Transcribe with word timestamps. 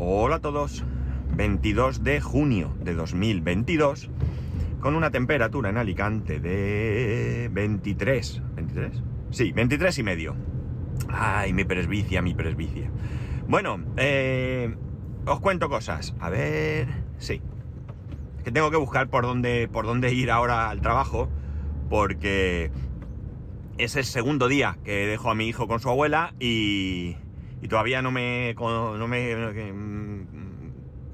Hola 0.00 0.36
a 0.36 0.38
todos. 0.38 0.84
22 1.34 2.04
de 2.04 2.20
junio 2.20 2.72
de 2.78 2.94
2022 2.94 4.08
con 4.78 4.94
una 4.94 5.10
temperatura 5.10 5.70
en 5.70 5.76
Alicante 5.76 6.38
de 6.38 7.50
23. 7.50 8.42
¿23? 8.54 9.02
Sí, 9.32 9.50
23 9.50 9.98
y 9.98 10.02
medio. 10.04 10.36
Ay, 11.08 11.52
mi 11.52 11.64
presbicia, 11.64 12.22
mi 12.22 12.32
presbicia. 12.32 12.92
Bueno, 13.48 13.80
eh, 13.96 14.72
os 15.26 15.40
cuento 15.40 15.68
cosas. 15.68 16.14
A 16.20 16.30
ver, 16.30 16.86
sí. 17.18 17.42
Que 18.44 18.52
tengo 18.52 18.70
que 18.70 18.76
buscar 18.76 19.08
por 19.08 19.24
dónde, 19.24 19.66
por 19.66 19.84
dónde 19.84 20.14
ir 20.14 20.30
ahora 20.30 20.70
al 20.70 20.80
trabajo 20.80 21.28
porque 21.90 22.70
es 23.78 23.96
el 23.96 24.04
segundo 24.04 24.46
día 24.46 24.78
que 24.84 25.08
dejo 25.08 25.28
a 25.28 25.34
mi 25.34 25.48
hijo 25.48 25.66
con 25.66 25.80
su 25.80 25.88
abuela 25.88 26.34
y, 26.38 27.16
y 27.60 27.68
todavía 27.68 28.02
no 28.02 28.10
me, 28.10 28.54
me 29.08 30.26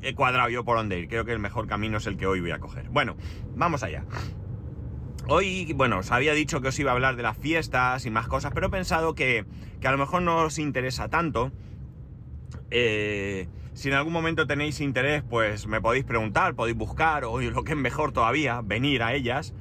he 0.02 0.14
cuadrado 0.14 0.48
yo 0.50 0.64
por 0.64 0.76
dónde 0.76 0.98
ir. 0.98 1.08
Creo 1.08 1.24
que 1.24 1.32
el 1.32 1.38
mejor 1.38 1.66
camino 1.66 1.98
es 1.98 2.06
el 2.06 2.16
que 2.16 2.26
hoy 2.26 2.40
voy 2.40 2.50
a 2.50 2.58
coger. 2.58 2.88
Bueno, 2.90 3.16
vamos 3.54 3.82
allá. 3.82 4.04
Hoy, 5.26 5.72
bueno, 5.74 6.00
os 6.00 6.10
había 6.10 6.34
dicho 6.34 6.60
que 6.60 6.68
os 6.68 6.78
iba 6.78 6.90
a 6.90 6.94
hablar 6.94 7.16
de 7.16 7.22
las 7.22 7.38
fiestas 7.38 8.04
y 8.04 8.10
más 8.10 8.28
cosas, 8.28 8.52
pero 8.52 8.66
he 8.66 8.70
pensado 8.70 9.14
que, 9.14 9.46
que 9.80 9.88
a 9.88 9.92
lo 9.92 9.98
mejor 9.98 10.20
no 10.20 10.36
os 10.36 10.58
interesa 10.58 11.08
tanto. 11.08 11.50
Eh, 12.70 13.48
si 13.72 13.88
en 13.88 13.94
algún 13.94 14.12
momento 14.12 14.46
tenéis 14.46 14.80
interés, 14.80 15.22
pues 15.22 15.66
me 15.66 15.80
podéis 15.80 16.04
preguntar, 16.04 16.54
podéis 16.54 16.76
buscar, 16.76 17.24
o 17.24 17.40
lo 17.40 17.64
que 17.64 17.72
es 17.72 17.78
mejor 17.78 18.12
todavía, 18.12 18.60
venir 18.62 19.02
a 19.02 19.14
ellas. 19.14 19.54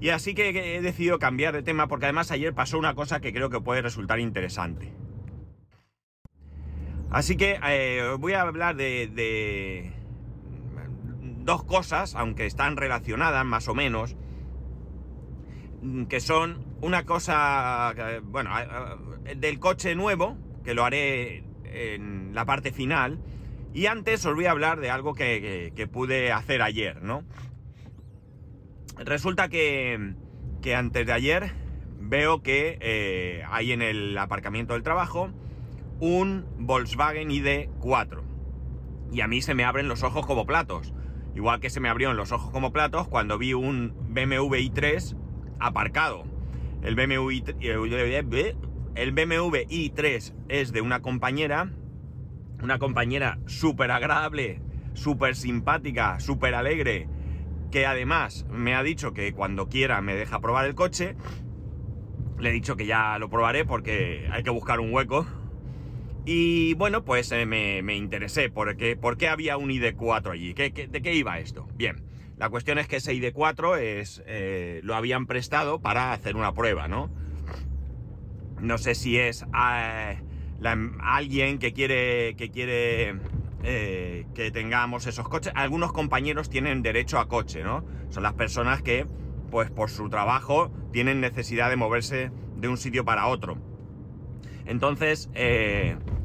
Y 0.00 0.10
así 0.10 0.34
que 0.34 0.76
he 0.76 0.80
decidido 0.80 1.18
cambiar 1.18 1.54
de 1.54 1.62
tema 1.62 1.88
porque 1.88 2.06
además 2.06 2.30
ayer 2.30 2.54
pasó 2.54 2.78
una 2.78 2.94
cosa 2.94 3.20
que 3.20 3.32
creo 3.32 3.50
que 3.50 3.60
puede 3.60 3.82
resultar 3.82 4.20
interesante. 4.20 4.92
Así 7.14 7.36
que 7.36 7.60
eh, 7.64 8.16
voy 8.18 8.32
a 8.32 8.42
hablar 8.42 8.74
de, 8.74 9.92
dos 11.44 11.62
cosas, 11.62 12.16
aunque 12.16 12.44
están 12.44 12.76
relacionadas 12.76 13.46
más 13.46 13.68
o 13.68 13.74
menos, 13.74 14.16
que 16.08 16.18
son 16.18 16.64
una 16.80 17.04
cosa, 17.04 17.94
bueno, 18.24 18.50
del 19.36 19.60
coche 19.60 19.94
nuevo, 19.94 20.36
que 20.64 20.74
lo 20.74 20.84
haré 20.84 21.44
en 21.66 22.34
la 22.34 22.46
parte 22.46 22.72
final, 22.72 23.20
y 23.72 23.86
antes 23.86 24.26
os 24.26 24.34
voy 24.34 24.46
a 24.46 24.50
hablar 24.50 24.80
de 24.80 24.90
algo 24.90 25.14
que, 25.14 25.88
pude 25.92 26.32
hacer 26.32 26.62
ayer, 26.62 27.00
¿no? 27.00 27.22
Resulta 28.98 29.48
que, 29.48 30.14
antes 30.76 31.06
de 31.06 31.12
ayer 31.12 31.52
veo 32.00 32.42
que 32.42 32.76
eh, 32.80 33.44
hay 33.48 33.70
en 33.70 33.82
el 33.82 34.18
aparcamiento 34.18 34.74
del 34.74 34.82
trabajo 34.82 35.30
un 36.04 36.44
Volkswagen 36.58 37.30
ID4. 37.30 38.20
Y 39.10 39.22
a 39.22 39.26
mí 39.26 39.40
se 39.40 39.54
me 39.54 39.64
abren 39.64 39.88
los 39.88 40.02
ojos 40.02 40.26
como 40.26 40.44
platos. 40.44 40.92
Igual 41.34 41.60
que 41.60 41.70
se 41.70 41.80
me 41.80 41.88
abrieron 41.88 42.18
los 42.18 42.30
ojos 42.30 42.50
como 42.52 42.74
platos 42.74 43.08
cuando 43.08 43.38
vi 43.38 43.54
un 43.54 43.94
BMW 44.10 44.56
i3 44.56 45.16
aparcado. 45.60 46.24
El 46.82 46.94
BMW, 46.94 47.30
i3, 47.30 48.56
el 48.96 49.12
BMW 49.12 49.56
i3 49.66 50.34
es 50.50 50.72
de 50.72 50.82
una 50.82 51.00
compañera, 51.00 51.70
una 52.62 52.78
compañera 52.78 53.38
súper 53.46 53.90
agradable, 53.90 54.60
súper 54.92 55.34
simpática, 55.36 56.20
súper 56.20 56.54
alegre, 56.54 57.08
que 57.70 57.86
además 57.86 58.44
me 58.50 58.74
ha 58.74 58.82
dicho 58.82 59.14
que 59.14 59.32
cuando 59.32 59.70
quiera 59.70 60.02
me 60.02 60.14
deja 60.14 60.40
probar 60.40 60.66
el 60.66 60.74
coche. 60.74 61.16
Le 62.38 62.50
he 62.50 62.52
dicho 62.52 62.76
que 62.76 62.84
ya 62.84 63.18
lo 63.18 63.30
probaré 63.30 63.64
porque 63.64 64.28
hay 64.30 64.42
que 64.42 64.50
buscar 64.50 64.80
un 64.80 64.92
hueco. 64.92 65.26
Y 66.26 66.72
bueno, 66.74 67.04
pues 67.04 67.30
eh, 67.32 67.44
me, 67.44 67.96
interesé 67.96 68.48
por 68.48 68.76
qué 68.76 69.28
había 69.28 69.58
un 69.58 69.70
ID4 69.70 70.32
allí. 70.32 70.54
¿Qué, 70.54 70.70
de 70.70 71.02
qué 71.02 71.14
iba 71.14 71.38
esto? 71.38 71.68
Bien, 71.74 72.02
la 72.38 72.48
cuestión 72.48 72.78
es 72.78 72.88
que 72.88 72.96
ese 72.96 73.12
ID4 73.12 73.78
es, 73.78 74.22
eh, 74.26 74.80
lo 74.84 74.94
habían 74.94 75.26
prestado 75.26 75.80
para 75.80 76.12
hacer 76.12 76.36
una 76.36 76.54
prueba, 76.54 76.88
¿no? 76.88 77.10
No 78.58 78.78
sé 78.78 78.94
si 78.94 79.18
es 79.18 79.42
eh, 79.42 80.18
alguien 81.00 81.58
que 81.58 81.74
quiere, 81.74 82.36
que 82.36 82.50
quiere 82.50 83.18
que 83.62 84.50
tengamos 84.52 85.06
esos 85.06 85.26
coches. 85.28 85.52
Algunos 85.56 85.92
compañeros 85.92 86.50
tienen 86.50 86.82
derecho 86.82 87.18
a 87.18 87.28
coche, 87.28 87.62
¿no? 87.62 87.84
Son 88.10 88.22
las 88.22 88.34
personas 88.34 88.82
que, 88.82 89.06
pues 89.50 89.70
por 89.70 89.90
su 89.90 90.10
trabajo, 90.10 90.70
tienen 90.92 91.20
necesidad 91.20 91.70
de 91.70 91.76
moverse 91.76 92.30
de 92.56 92.68
un 92.68 92.76
sitio 92.76 93.04
para 93.06 93.26
otro. 93.26 93.56
Entonces, 94.66 95.30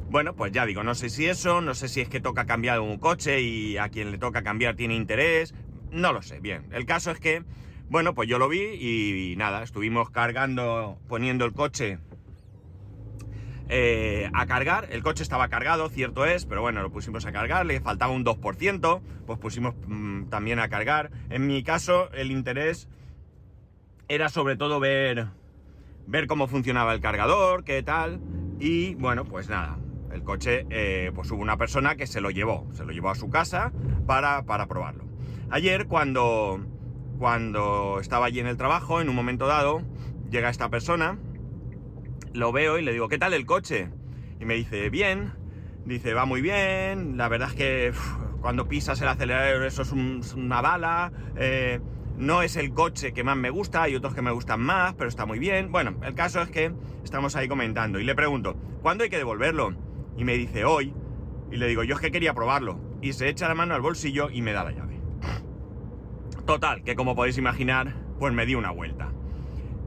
bueno, 0.09 0.35
pues 0.35 0.51
ya 0.51 0.65
digo, 0.65 0.83
no 0.83 0.95
sé 0.95 1.09
si 1.09 1.27
eso, 1.27 1.61
no 1.61 1.75
sé 1.75 1.87
si 1.87 2.01
es 2.01 2.09
que 2.09 2.19
toca 2.19 2.45
cambiar 2.45 2.79
un 2.79 2.97
coche 2.97 3.41
y 3.41 3.77
a 3.77 3.89
quien 3.89 4.11
le 4.11 4.17
toca 4.17 4.41
cambiar 4.41 4.75
tiene 4.75 4.95
interés, 4.95 5.53
no 5.91 6.13
lo 6.13 6.21
sé, 6.21 6.39
bien. 6.39 6.67
El 6.71 6.85
caso 6.85 7.11
es 7.11 7.19
que, 7.19 7.43
bueno, 7.89 8.15
pues 8.15 8.27
yo 8.27 8.39
lo 8.39 8.49
vi 8.49 8.61
y 8.61 9.35
nada, 9.37 9.61
estuvimos 9.61 10.09
cargando, 10.09 10.97
poniendo 11.07 11.45
el 11.45 11.53
coche 11.53 11.99
eh, 13.69 14.31
a 14.33 14.47
cargar. 14.47 14.87
El 14.91 15.03
coche 15.03 15.21
estaba 15.21 15.47
cargado, 15.47 15.89
cierto 15.89 16.25
es, 16.25 16.45
pero 16.45 16.61
bueno, 16.61 16.81
lo 16.81 16.91
pusimos 16.91 17.25
a 17.27 17.31
cargar, 17.31 17.65
le 17.67 17.79
faltaba 17.79 18.11
un 18.11 18.25
2%, 18.25 19.01
pues 19.27 19.39
pusimos 19.39 19.75
mm, 19.85 20.23
también 20.25 20.59
a 20.59 20.69
cargar. 20.69 21.11
En 21.29 21.45
mi 21.45 21.63
caso, 21.63 22.11
el 22.13 22.31
interés 22.31 22.89
era 24.07 24.29
sobre 24.29 24.57
todo 24.57 24.79
ver, 24.79 25.27
ver 26.07 26.25
cómo 26.25 26.47
funcionaba 26.47 26.95
el 26.95 26.99
cargador, 26.99 27.63
qué 27.63 27.83
tal, 27.83 28.19
y 28.59 28.95
bueno, 28.95 29.23
pues 29.23 29.49
nada. 29.49 29.77
El 30.11 30.23
coche, 30.23 30.65
eh, 30.69 31.11
pues 31.13 31.29
hubo 31.31 31.41
una 31.41 31.57
persona 31.57 31.95
que 31.95 32.07
se 32.07 32.21
lo 32.21 32.31
llevó, 32.31 32.67
se 32.73 32.85
lo 32.85 32.91
llevó 32.91 33.09
a 33.09 33.15
su 33.15 33.29
casa 33.29 33.71
para, 34.05 34.43
para 34.43 34.67
probarlo. 34.67 35.05
Ayer, 35.51 35.87
cuando, 35.87 36.59
cuando 37.17 37.99
estaba 37.99 38.25
allí 38.25 38.39
en 38.39 38.47
el 38.47 38.57
trabajo, 38.57 39.01
en 39.01 39.09
un 39.09 39.15
momento 39.15 39.47
dado, 39.47 39.81
llega 40.29 40.49
esta 40.49 40.69
persona, 40.69 41.17
lo 42.33 42.51
veo 42.51 42.77
y 42.77 42.83
le 42.83 42.91
digo, 42.91 43.07
¿qué 43.07 43.17
tal 43.17 43.33
el 43.33 43.45
coche? 43.45 43.89
Y 44.39 44.45
me 44.45 44.55
dice, 44.55 44.89
bien, 44.89 45.33
dice, 45.85 46.13
va 46.13 46.25
muy 46.25 46.41
bien, 46.41 47.17
la 47.17 47.27
verdad 47.27 47.49
es 47.49 47.55
que 47.55 47.93
cuando 48.41 48.67
pisas 48.67 49.01
el 49.01 49.07
acelerador 49.07 49.65
eso 49.65 49.81
es 49.81 49.91
una 49.91 50.61
bala, 50.61 51.11
eh, 51.35 51.79
no 52.17 52.41
es 52.41 52.57
el 52.57 52.73
coche 52.73 53.13
que 53.13 53.23
más 53.23 53.37
me 53.37 53.49
gusta, 53.49 53.83
hay 53.83 53.95
otros 53.95 54.13
que 54.13 54.21
me 54.21 54.31
gustan 54.31 54.61
más, 54.61 54.93
pero 54.95 55.09
está 55.09 55.25
muy 55.25 55.39
bien. 55.39 55.71
Bueno, 55.71 55.95
el 56.03 56.15
caso 56.15 56.41
es 56.41 56.49
que 56.49 56.71
estamos 57.03 57.35
ahí 57.35 57.47
comentando 57.47 57.99
y 57.99 58.03
le 58.03 58.13
pregunto, 58.13 58.55
¿cuándo 58.81 59.03
hay 59.03 59.09
que 59.09 59.17
devolverlo? 59.17 59.88
Y 60.19 60.25
me 60.25 60.34
dice, 60.34 60.66
hoy. 60.66 60.94
Y 61.50 61.56
le 61.56 61.68
digo, 61.68 61.84
yo 61.84 61.96
es 61.96 62.02
que 62.02 62.12
quería 62.12 62.34
probarlo. 62.34 62.78
Y 63.02 63.13
se 63.13 63.30
echa 63.30 63.47
la 63.47 63.56
mano 63.56 63.74
al 63.74 63.81
bolsillo 63.81 64.30
y 64.30 64.41
me 64.41 64.52
da 64.52 64.66
la 64.66 64.72
llave. 64.72 65.00
Total, 66.46 66.84
que 66.84 66.96
como 66.96 67.16
podéis 67.16 67.38
imaginar, 67.38 67.94
pues 68.19 68.34
me 68.34 68.46
di 68.46 68.53
una 68.53 68.72
vuelta. 68.72 69.13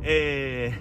Eh, 0.03 0.75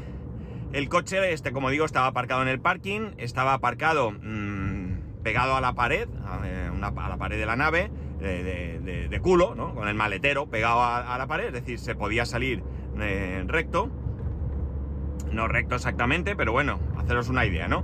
el 0.72 0.88
coche, 0.88 1.34
este, 1.34 1.52
como 1.52 1.70
digo, 1.70 1.84
estaba 1.84 2.08
aparcado 2.08 2.42
en 2.42 2.48
el 2.48 2.62
parking, 2.62 3.12
estaba 3.18 3.54
aparcado 3.54 4.12
mmm, 4.12 5.22
pegado 5.22 5.58
a 5.58 5.62
la 5.62 5.74
pared, 5.74 6.08
a, 6.26 6.48
eh, 6.48 6.70
a, 6.82 7.10
la 7.10 7.18
pared 7.18 7.38
de 7.38 7.46
la 7.46 7.58
nave, 7.58 7.92
de, 8.20 9.20
culo, 9.22 9.54
¿no? 9.54 9.76
Con 9.76 9.90
el 9.90 9.96
maletero 9.96 10.50
pegado 10.50 10.82
a, 10.82 11.14
a, 11.14 11.18
la 11.18 11.28
pared, 11.28 11.48
es 11.48 11.54
decir, 11.54 11.78
se 11.78 11.94
podía 11.94 12.26
salir 12.26 12.64
eh, 13.00 13.44
recto. 13.48 13.90
No 15.34 15.48
recto 15.50 15.76
exactamente, 15.76 16.38
pero 16.38 16.54
bueno, 16.54 16.80
haceros 16.98 17.28
una 17.28 17.46
idea, 17.46 17.68
¿no? 17.68 17.84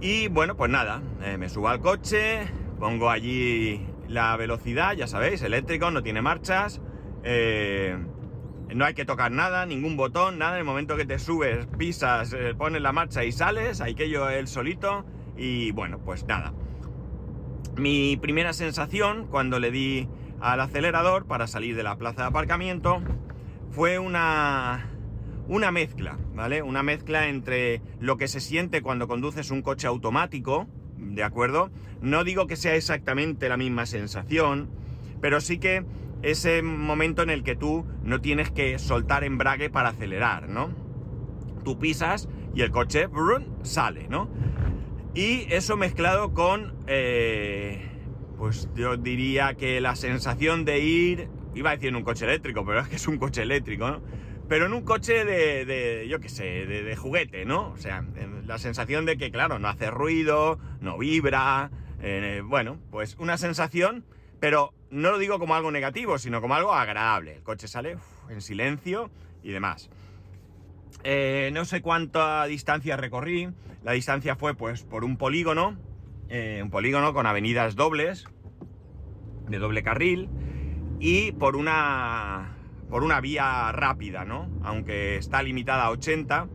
Y 0.00 0.28
bueno, 0.28 0.56
pues 0.56 0.70
nada, 0.70 1.02
eh, 1.22 1.36
me 1.36 1.50
subo 1.50 1.68
al 1.68 1.80
coche, 1.80 2.46
pongo 2.78 3.10
allí 3.10 3.86
la 4.08 4.34
velocidad, 4.36 4.94
ya 4.94 5.06
sabéis, 5.06 5.42
eléctrico, 5.42 5.90
no 5.90 6.02
tiene 6.02 6.22
marchas. 6.22 6.80
Eh, 7.22 7.98
no 8.74 8.84
hay 8.84 8.94
que 8.94 9.04
tocar 9.04 9.30
nada, 9.30 9.66
ningún 9.66 9.96
botón, 9.98 10.38
nada. 10.38 10.52
En 10.52 10.60
el 10.60 10.64
momento 10.64 10.96
que 10.96 11.04
te 11.04 11.18
subes, 11.18 11.66
pisas, 11.78 12.32
eh, 12.32 12.54
pones 12.56 12.80
la 12.80 12.92
marcha 12.92 13.24
y 13.24 13.32
sales, 13.32 13.80
hay 13.80 13.94
que 13.94 14.08
yo 14.08 14.30
él 14.30 14.48
solito. 14.48 15.04
Y 15.36 15.72
bueno, 15.72 15.98
pues 15.98 16.24
nada. 16.24 16.54
Mi 17.76 18.16
primera 18.16 18.52
sensación 18.52 19.26
cuando 19.26 19.58
le 19.58 19.70
di 19.70 20.08
al 20.40 20.60
acelerador 20.60 21.26
para 21.26 21.46
salir 21.46 21.76
de 21.76 21.82
la 21.82 21.96
plaza 21.96 22.22
de 22.22 22.28
aparcamiento 22.28 23.02
fue 23.70 23.98
una, 23.98 24.89
una 25.50 25.72
mezcla, 25.72 26.16
¿vale? 26.32 26.62
Una 26.62 26.84
mezcla 26.84 27.26
entre 27.26 27.82
lo 27.98 28.16
que 28.16 28.28
se 28.28 28.40
siente 28.40 28.82
cuando 28.82 29.08
conduces 29.08 29.50
un 29.50 29.62
coche 29.62 29.88
automático, 29.88 30.68
¿de 30.96 31.24
acuerdo? 31.24 31.72
No 32.00 32.22
digo 32.22 32.46
que 32.46 32.54
sea 32.54 32.76
exactamente 32.76 33.48
la 33.48 33.56
misma 33.56 33.84
sensación, 33.84 34.70
pero 35.20 35.40
sí 35.40 35.58
que 35.58 35.84
ese 36.22 36.62
momento 36.62 37.22
en 37.22 37.30
el 37.30 37.42
que 37.42 37.56
tú 37.56 37.84
no 38.04 38.20
tienes 38.20 38.52
que 38.52 38.78
soltar 38.78 39.24
embrague 39.24 39.70
para 39.70 39.88
acelerar, 39.88 40.48
¿no? 40.48 40.70
Tú 41.64 41.80
pisas 41.80 42.28
y 42.54 42.60
el 42.60 42.70
coche 42.70 43.08
sale, 43.62 44.06
¿no? 44.08 44.30
Y 45.14 45.52
eso 45.52 45.76
mezclado 45.76 46.32
con, 46.32 46.76
eh, 46.86 47.90
pues 48.38 48.68
yo 48.76 48.96
diría 48.96 49.54
que 49.54 49.80
la 49.80 49.96
sensación 49.96 50.64
de 50.64 50.78
ir, 50.78 51.28
iba 51.56 51.70
a 51.70 51.74
decir 51.74 51.88
en 51.88 51.96
un 51.96 52.04
coche 52.04 52.24
eléctrico, 52.24 52.64
pero 52.64 52.78
es 52.78 52.88
que 52.88 52.94
es 52.94 53.08
un 53.08 53.18
coche 53.18 53.42
eléctrico, 53.42 53.90
¿no? 53.90 54.00
Pero 54.50 54.66
en 54.66 54.72
un 54.72 54.82
coche 54.82 55.24
de, 55.24 56.08
yo 56.08 56.18
qué 56.18 56.28
sé, 56.28 56.66
de, 56.66 56.96
juguete, 56.96 57.44
¿no? 57.44 57.68
O 57.70 57.76
sea, 57.76 58.04
la 58.48 58.58
sensación 58.58 59.06
de 59.06 59.16
que, 59.16 59.30
claro, 59.30 59.60
no 59.60 59.68
hace 59.68 59.92
ruido, 59.92 60.58
no 60.80 60.98
vibra, 60.98 61.70
Eh, 62.02 62.42
bueno, 62.44 62.78
pues 62.90 63.14
una 63.20 63.36
sensación, 63.36 64.04
pero 64.40 64.72
no 64.90 65.12
lo 65.12 65.18
digo 65.18 65.38
como 65.38 65.54
algo 65.54 65.70
negativo, 65.70 66.18
sino 66.18 66.40
como 66.40 66.56
algo 66.56 66.72
agradable. 66.72 67.36
El 67.36 67.42
coche 67.44 67.68
sale 67.68 67.96
en 68.28 68.40
silencio 68.40 69.10
y 69.44 69.52
demás. 69.52 69.88
Eh, 71.04 71.50
no 71.52 71.64
sé 71.64 71.80
cuánta 71.80 72.44
distancia 72.46 72.96
recorrí. 72.96 73.50
La 73.84 73.92
distancia 73.92 74.34
fue 74.34 74.54
pues 74.54 74.82
por 74.82 75.04
un 75.04 75.16
polígono, 75.16 75.76
eh, 76.28 76.58
un 76.60 76.70
polígono 76.70 77.14
con 77.14 77.26
avenidas 77.26 77.76
dobles, 77.76 78.24
de 79.48 79.58
doble 79.58 79.84
carril, 79.84 80.28
y 80.98 81.30
por 81.32 81.54
una, 81.54 82.56
por 82.90 83.04
una 83.04 83.20
vía 83.20 83.70
rápida, 83.72 84.24
¿no? 84.24 84.48
Aunque 84.62 85.16
está 85.16 85.42
limitada 85.42 85.84
a 85.84 85.90
80. 85.90 86.48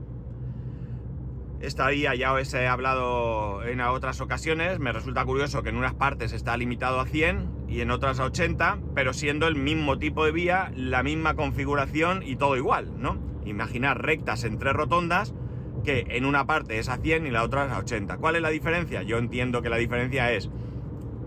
Esta 1.61 1.87
vía 1.87 2.13
ya 2.13 2.33
os 2.33 2.53
he 2.53 2.67
hablado 2.67 3.63
en 3.63 3.79
otras 3.79 4.19
ocasiones. 4.19 4.79
Me 4.79 4.91
resulta 4.91 5.25
curioso 5.25 5.63
que 5.63 5.69
en 5.69 5.77
unas 5.77 5.93
partes 5.93 6.33
está 6.33 6.57
limitado 6.57 6.99
a 6.99 7.05
100 7.05 7.65
y 7.69 7.79
en 7.81 7.89
otras 7.89 8.19
a 8.19 8.25
80, 8.25 8.79
pero 8.93 9.13
siendo 9.13 9.47
el 9.47 9.55
mismo 9.55 9.97
tipo 9.97 10.25
de 10.25 10.31
vía, 10.31 10.71
la 10.75 11.01
misma 11.01 11.35
configuración 11.35 12.21
y 12.21 12.35
todo 12.35 12.57
igual, 12.57 12.91
¿no? 13.01 13.17
Imaginar 13.45 14.03
rectas 14.03 14.43
en 14.43 14.59
tres 14.59 14.73
rotondas 14.73 15.33
que 15.83 16.05
en 16.09 16.25
una 16.25 16.45
parte 16.45 16.79
es 16.79 16.89
a 16.89 16.97
100 16.97 17.27
y 17.27 17.31
la 17.31 17.43
otra 17.43 17.65
es 17.65 17.71
a 17.71 17.79
80. 17.79 18.17
¿Cuál 18.17 18.35
es 18.35 18.41
la 18.41 18.49
diferencia? 18.49 19.03
Yo 19.03 19.17
entiendo 19.17 19.61
que 19.61 19.69
la 19.69 19.77
diferencia 19.77 20.31
es, 20.33 20.49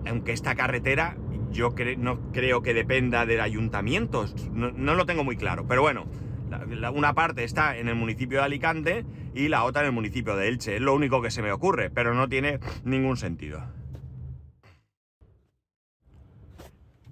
aunque 0.07 0.33
esta 0.33 0.55
carretera 0.55 1.17
yo 1.51 1.75
no 1.97 2.33
creo 2.33 2.63
que 2.63 2.75
dependa 2.75 3.27
del 3.27 3.41
ayuntamiento, 3.41 4.27
no, 4.53 4.95
lo 4.95 5.07
tengo 5.07 5.25
muy 5.25 5.37
claro, 5.37 5.67
pero 5.67 5.83
bueno, 5.83 6.07
una 6.95 7.15
parte 7.15 7.45
está 7.45 7.77
en 7.77 7.89
el 7.89 7.95
municipio 7.95 8.39
de 8.39 8.45
Alicante 8.45 9.05
y 9.35 9.49
la 9.49 9.65
otra 9.65 9.83
en 9.83 9.87
el 9.87 9.93
municipio 9.93 10.37
de 10.37 10.49
Elche, 10.49 10.77
es 10.77 10.83
lo 10.83 10.95
único 10.95 11.23
que 11.23 11.31
se 11.31 11.43
me 11.43 11.53
ocurre, 11.53 11.91
pero 11.91 12.15
no 12.15 12.29
tiene 12.29 12.61
ningún 12.85 13.17
sentido. 13.17 13.63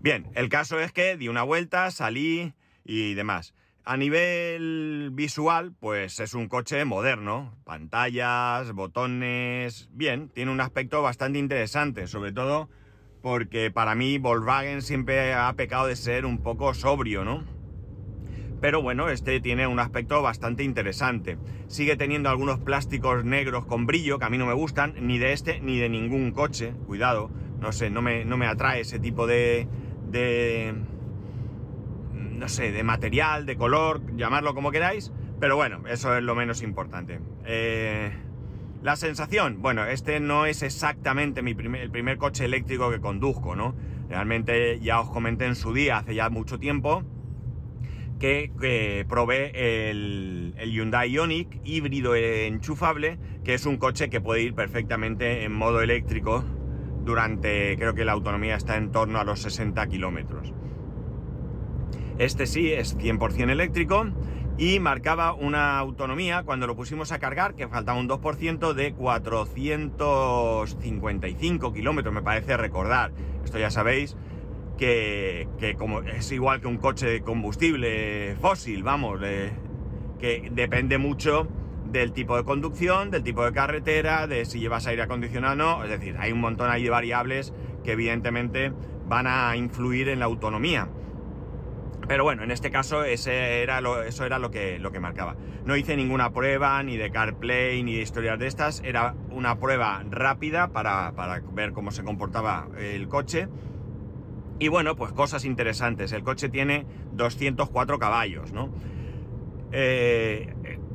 Bien, 0.01 0.27
el 0.35 0.49
caso 0.49 0.79
es 0.79 0.93
que 0.93 1.17
di 1.17 1.29
una 1.29 1.43
vuelta, 1.43 1.91
salí 1.91 2.55
y 2.85 3.15
demás. 3.15 3.55
A 3.85 3.97
nivel 3.97 5.11
visual, 5.13 5.73
pues 5.79 6.21
es 6.21 6.35
un 6.35 6.49
coche 6.49 6.85
moderno, 6.85 7.57
pantallas, 7.65 8.73
botones, 8.73 9.89
bien, 9.93 10.29
tiene 10.29 10.51
un 10.51 10.61
aspecto 10.61 11.03
bastante 11.03 11.39
interesante, 11.39 12.07
sobre 12.07 12.33
todo 12.33 12.69
porque 13.27 13.73
para 13.73 13.97
mí 13.97 14.19
Volkswagen 14.19 14.83
siempre 14.83 15.35
ha 15.35 15.53
pecado 15.55 15.89
de 15.89 15.97
ser 15.97 16.25
un 16.25 16.39
poco 16.39 16.73
sobrio, 16.75 17.25
¿no? 17.25 17.43
Pero 18.61 18.83
bueno, 18.83 19.09
este 19.09 19.41
tiene 19.41 19.67
un 19.67 19.81
aspecto 19.81 20.23
bastante 20.23 20.63
interesante. 20.63 21.37
Sigue 21.67 21.97
teniendo 21.97 22.29
algunos 22.29 22.61
plásticos 22.61 23.25
negros 23.25 23.67
con 23.67 23.85
brillo 23.85 24.21
que 24.21 24.27
a 24.27 24.31
mí 24.31 24.39
no 24.39 24.47
me 24.47 24.53
gustan, 24.53 24.95
ni 25.01 25.19
de 25.19 25.33
este 25.33 25.59
ni 25.61 25.77
de 25.77 25.89
ningún 25.89 26.31
coche, 26.31 26.73
cuidado, 26.87 27.29
no 27.59 27.73
sé, 27.73 27.91
no 27.91 28.01
me, 28.01 28.25
no 28.25 28.37
me 28.37 28.47
atrae 28.47 28.83
ese 28.83 29.01
tipo 29.01 29.27
de, 29.27 29.67
de 30.09 30.73
no 32.15 32.49
sé, 32.49 32.71
de 32.71 32.85
material, 32.85 33.45
de 33.45 33.57
color, 33.57 34.03
llamarlo 34.15 34.55
como 34.55 34.71
queráis, 34.71 35.11
pero 35.41 35.57
bueno, 35.57 35.83
eso 35.89 36.17
es 36.17 36.23
lo 36.23 36.37
menos 36.37 36.63
importante. 36.63 37.19
Eh, 37.45 38.13
la 38.87 38.95
sensación, 38.95 39.63
bueno, 39.63 39.85
este 39.85 40.21
no 40.21 40.47
es 40.47 40.63
exactamente 40.63 41.43
mi 41.43 41.55
primer, 41.55 41.83
el 41.83 41.91
primer 41.91 42.19
coche 42.19 42.45
eléctrico 42.45 42.89
que 42.89 43.01
conduzco, 43.01 43.57
¿no? 43.57 43.75
Realmente 44.09 44.79
ya 44.79 45.01
os 45.01 45.11
comenté 45.11 45.45
en 45.47 45.57
su 45.57 45.73
día, 45.73 45.99
hace 45.99 46.15
ya 46.15 46.31
mucho 46.31 46.61
tiempo, 46.61 47.03
que, 48.21 49.05
probé 49.09 49.91
el, 49.91 50.55
el, 50.57 50.71
Hyundai 50.71 51.11
Ioniq 51.11 51.63
híbrido 51.65 52.15
enchufable, 52.15 53.19
que 53.43 53.55
es 53.55 53.67
un 53.67 53.77
coche 53.77 54.09
que 54.09 54.21
puede 54.21 54.43
ir 54.43 54.55
perfectamente 54.55 55.43
en 55.43 55.53
modo 55.53 55.81
eléctrico 55.81 56.45
durante, 57.05 57.77
creo 57.77 57.93
que 57.95 58.05
la 58.05 58.13
autonomía 58.13 58.55
está 58.55 58.77
en 58.77 58.93
torno 58.93 59.19
a 59.19 59.25
los 59.25 59.41
60 59.41 59.85
kilómetros. 59.89 60.55
Este 62.19 62.47
sí 62.47 62.73
es 62.73 62.97
100% 62.97 63.51
eléctrico 63.51 64.07
y 64.59 64.81
marcaba 64.81 65.35
una 65.35 65.79
autonomía 65.79 66.43
cuando 66.45 66.67
lo 66.67 66.75
pusimos 66.75 67.13
a 67.13 67.19
cargar, 67.19 67.55
que 67.55 67.69
faltaba 67.69 67.99
un 67.99 68.09
2% 68.09 68.73
de 68.73 68.95
455 68.95 71.75
kilómetros, 71.75 72.15
me 72.15 72.23
parece 72.23 72.57
recordar. 72.57 73.13
Esto 73.45 73.59
ya 73.59 73.71
sabéis 73.71 74.17
que, 74.79 75.47
como 75.79 76.01
es 76.01 76.33
igual 76.33 76.61
que 76.61 76.69
un 76.69 76.79
coche 76.79 77.07
de 77.07 77.21
combustible 77.21 78.35
fósil, 78.41 78.83
vamos, 78.83 79.21
que 80.19 80.49
depende 80.53 80.97
mucho 80.99 81.47
del 81.91 82.13
tipo 82.13 82.37
de 82.37 82.45
conducción, 82.45 83.11
del 83.11 83.23
tipo 83.23 83.45
de 83.45 83.53
carretera, 83.53 84.27
de 84.27 84.47
si 84.47 84.59
llevas 84.59 84.87
aire 84.87 85.03
acondicionado 85.03 85.53
o 85.53 85.57
no. 85.57 85.85
Es 85.85 85.91
decir, 85.91 86.17
hay 86.19 86.33
un 86.33 86.41
montón 86.41 86.71
ahí 86.71 86.85
de 86.85 86.91
variables 86.91 87.53
que 87.85 87.93
evidentemente 87.93 88.73
van 89.07 89.27
a 89.27 89.55
influir 89.57 90.09
en 90.09 90.19
la 90.19 90.25
autonomía. 90.25 90.89
Pero 92.09 92.23
bueno, 92.23 92.45
en 92.45 92.53
este 92.53 92.71
caso 92.71 93.05
ese 93.05 93.63
era 93.63 93.81
eso 94.07 94.25
era 94.25 94.39
lo 94.39 94.51
que, 94.51 94.79
lo 94.79 94.93
que 94.93 95.01
marcaba. 95.01 95.37
No 95.65 95.77
hice 95.77 95.97
ninguna 95.97 96.33
prueba 96.33 96.81
ni 96.83 96.97
de 96.97 97.11
CarPlay 97.11 97.83
ni 97.83 97.97
de 97.97 98.03
historias 98.03 98.39
de 98.39 98.47
estas. 98.47 98.81
Era 98.85 99.15
una 99.31 99.59
prueba 99.59 100.05
rápida 100.09 100.69
para, 100.69 101.13
ver 101.53 101.73
cómo 101.73 101.91
se 101.91 102.05
comportaba 102.05 102.69
el 102.79 103.09
coche. 103.09 103.49
Y 104.61 104.69
bueno, 104.69 104.95
pues 104.95 105.13
cosas 105.13 105.45
interesantes. 105.45 106.13
El 106.13 106.23
coche 106.23 106.49
tiene 106.49 106.87
204 107.13 107.99
caballos, 107.99 108.53
¿no? 108.53 108.71
Eh, 109.73 110.55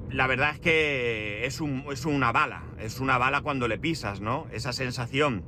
la 0.10 0.28
verdad 0.28 0.52
es 0.52 0.60
que 0.60 1.46
es, 1.46 1.62
es 1.92 2.06
una 2.06 2.32
bala. 2.32 2.64
Es 2.80 3.02
una 3.02 3.18
bala 3.18 3.42
cuando 3.42 3.68
le 3.68 3.78
pisas, 3.78 4.22
¿no? 4.22 4.48
Esa 4.52 4.72
sensación 4.72 5.44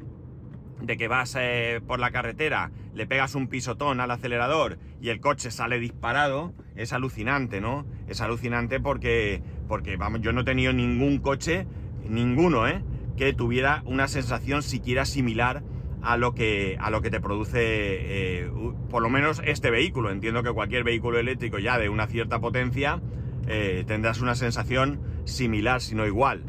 de 0.83 0.97
que 0.97 1.07
vas 1.07 1.35
eh, 1.39 1.81
por 1.87 1.99
la 1.99 2.11
carretera, 2.11 2.71
le 2.93 3.07
pegas 3.07 3.35
un 3.35 3.47
pisotón 3.47 4.01
al 4.01 4.11
acelerador 4.11 4.77
y 5.01 5.09
el 5.09 5.21
coche 5.21 5.49
sale 5.49 5.79
disparado, 5.79 6.53
es 6.75 6.91
alucinante, 6.91 7.61
¿no? 7.61 7.85
Es 8.07 8.21
alucinante 8.21 8.79
porque, 8.79 9.41
porque 9.67 9.95
vamos, 9.95 10.21
yo 10.21 10.33
no 10.33 10.41
he 10.41 10.43
tenido 10.43 10.73
ningún 10.73 11.19
coche, 11.19 11.65
ninguno, 12.07 12.67
¿eh? 12.67 12.83
Que 13.17 13.33
tuviera 13.33 13.81
una 13.85 14.07
sensación 14.09 14.61
siquiera 14.61 15.05
similar 15.05 15.63
a 16.01 16.17
lo 16.17 16.35
que, 16.35 16.77
a 16.81 16.89
lo 16.89 17.01
que 17.01 17.09
te 17.09 17.21
produce, 17.21 17.59
eh, 17.61 18.51
por 18.89 19.01
lo 19.01 19.09
menos 19.09 19.41
este 19.45 19.71
vehículo. 19.71 20.11
Entiendo 20.11 20.43
que 20.43 20.51
cualquier 20.51 20.83
vehículo 20.83 21.17
eléctrico 21.17 21.59
ya 21.59 21.79
de 21.79 21.87
una 21.87 22.07
cierta 22.07 22.39
potencia 22.39 23.01
eh, 23.47 23.85
tendrás 23.87 24.19
una 24.19 24.35
sensación 24.35 24.99
similar, 25.23 25.79
si 25.79 25.95
no 25.95 26.05
igual. 26.05 26.43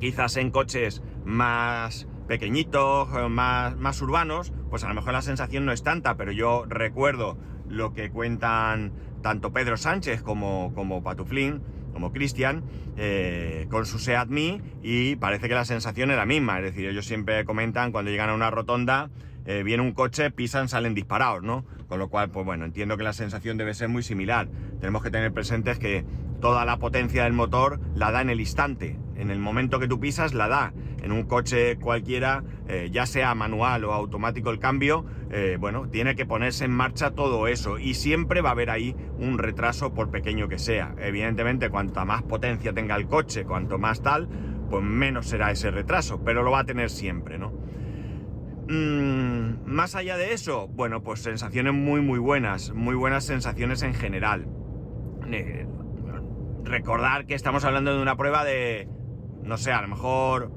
Quizás 0.00 0.36
en 0.36 0.50
coches 0.50 1.02
más 1.24 2.06
pequeñitos, 2.30 3.08
eh, 3.18 3.28
más, 3.28 3.76
más 3.76 4.00
urbanos, 4.00 4.52
pues 4.70 4.84
a 4.84 4.88
lo 4.88 4.94
mejor 4.94 5.12
la 5.14 5.20
sensación 5.20 5.64
no 5.66 5.72
es 5.72 5.82
tanta, 5.82 6.16
pero 6.16 6.30
yo 6.30 6.64
recuerdo 6.68 7.36
lo 7.68 7.92
que 7.92 8.10
cuentan 8.10 8.92
tanto 9.20 9.52
Pedro 9.52 9.76
Sánchez 9.76 10.22
como, 10.22 10.72
como 10.76 11.02
Patuflín, 11.02 11.60
como 11.92 12.12
Cristian, 12.12 12.62
eh, 12.96 13.66
con 13.68 13.84
su 13.84 13.98
Seat 13.98 14.28
Me 14.28 14.62
y 14.80 15.16
parece 15.16 15.48
que 15.48 15.56
la 15.56 15.64
sensación 15.64 16.12
es 16.12 16.18
la 16.18 16.24
misma. 16.24 16.58
Es 16.58 16.66
decir, 16.66 16.88
ellos 16.88 17.04
siempre 17.04 17.44
comentan 17.44 17.90
cuando 17.90 18.12
llegan 18.12 18.30
a 18.30 18.34
una 18.34 18.48
rotonda, 18.48 19.10
eh, 19.44 19.64
viene 19.64 19.82
un 19.82 19.90
coche, 19.90 20.30
pisan, 20.30 20.68
salen 20.68 20.94
disparados, 20.94 21.42
¿no? 21.42 21.64
Con 21.88 21.98
lo 21.98 22.10
cual, 22.10 22.30
pues 22.30 22.46
bueno, 22.46 22.64
entiendo 22.64 22.96
que 22.96 23.02
la 23.02 23.12
sensación 23.12 23.56
debe 23.56 23.74
ser 23.74 23.88
muy 23.88 24.04
similar. 24.04 24.46
Tenemos 24.78 25.02
que 25.02 25.10
tener 25.10 25.32
presentes 25.32 25.80
que 25.80 26.04
toda 26.40 26.64
la 26.64 26.78
potencia 26.78 27.24
del 27.24 27.32
motor 27.32 27.80
la 27.94 28.10
da 28.10 28.20
en 28.20 28.30
el 28.30 28.40
instante. 28.40 28.98
En 29.16 29.30
el 29.30 29.38
momento 29.38 29.78
que 29.78 29.86
tú 29.86 30.00
pisas, 30.00 30.32
la 30.34 30.48
da. 30.48 30.72
En 31.02 31.12
un 31.12 31.24
coche 31.24 31.76
cualquiera, 31.76 32.42
eh, 32.68 32.88
ya 32.90 33.06
sea 33.06 33.34
manual 33.34 33.84
o 33.84 33.92
automático 33.92 34.50
el 34.50 34.58
cambio, 34.58 35.04
eh, 35.30 35.56
bueno, 35.60 35.88
tiene 35.88 36.16
que 36.16 36.26
ponerse 36.26 36.64
en 36.64 36.72
marcha 36.72 37.12
todo 37.12 37.46
eso. 37.46 37.78
Y 37.78 37.94
siempre 37.94 38.40
va 38.40 38.50
a 38.50 38.52
haber 38.52 38.70
ahí 38.70 38.96
un 39.18 39.38
retraso, 39.38 39.94
por 39.94 40.10
pequeño 40.10 40.48
que 40.48 40.58
sea. 40.58 40.94
Evidentemente, 40.98 41.70
cuanta 41.70 42.04
más 42.04 42.22
potencia 42.22 42.72
tenga 42.72 42.96
el 42.96 43.06
coche, 43.06 43.44
cuanto 43.44 43.78
más 43.78 44.02
tal, 44.02 44.28
pues 44.70 44.82
menos 44.82 45.26
será 45.26 45.50
ese 45.50 45.70
retraso. 45.70 46.22
Pero 46.24 46.42
lo 46.42 46.50
va 46.50 46.60
a 46.60 46.64
tener 46.64 46.90
siempre, 46.90 47.38
¿no? 47.38 47.52
Mm, 48.68 49.64
más 49.64 49.96
allá 49.96 50.16
de 50.16 50.32
eso, 50.32 50.68
bueno, 50.68 51.02
pues 51.02 51.20
sensaciones 51.20 51.74
muy, 51.74 52.00
muy 52.00 52.18
buenas. 52.18 52.72
Muy 52.72 52.94
buenas 52.94 53.24
sensaciones 53.24 53.82
en 53.82 53.94
general. 53.94 54.46
Eh, 55.32 55.66
recordar 56.64 57.26
que 57.26 57.34
estamos 57.34 57.64
hablando 57.64 57.94
de 57.94 58.02
una 58.02 58.16
prueba 58.16 58.44
de, 58.44 58.88
no 59.42 59.56
sé, 59.56 59.72
a 59.72 59.82
lo 59.82 59.88
mejor 59.88 60.50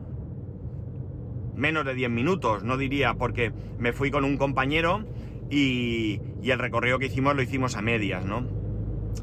menos 1.55 1.85
de 1.85 1.93
10 1.93 2.09
minutos, 2.09 2.63
no 2.63 2.77
diría, 2.77 3.13
porque 3.15 3.53
me 3.77 3.93
fui 3.93 4.11
con 4.11 4.23
un 4.23 4.37
compañero 4.37 5.05
y, 5.49 6.19
el 6.43 6.59
recorrido 6.59 6.99
que 6.99 7.05
hicimos 7.05 7.35
lo 7.35 7.41
hicimos 7.41 7.75
a 7.75 7.81
medias, 7.81 8.25
¿no? 8.25 8.45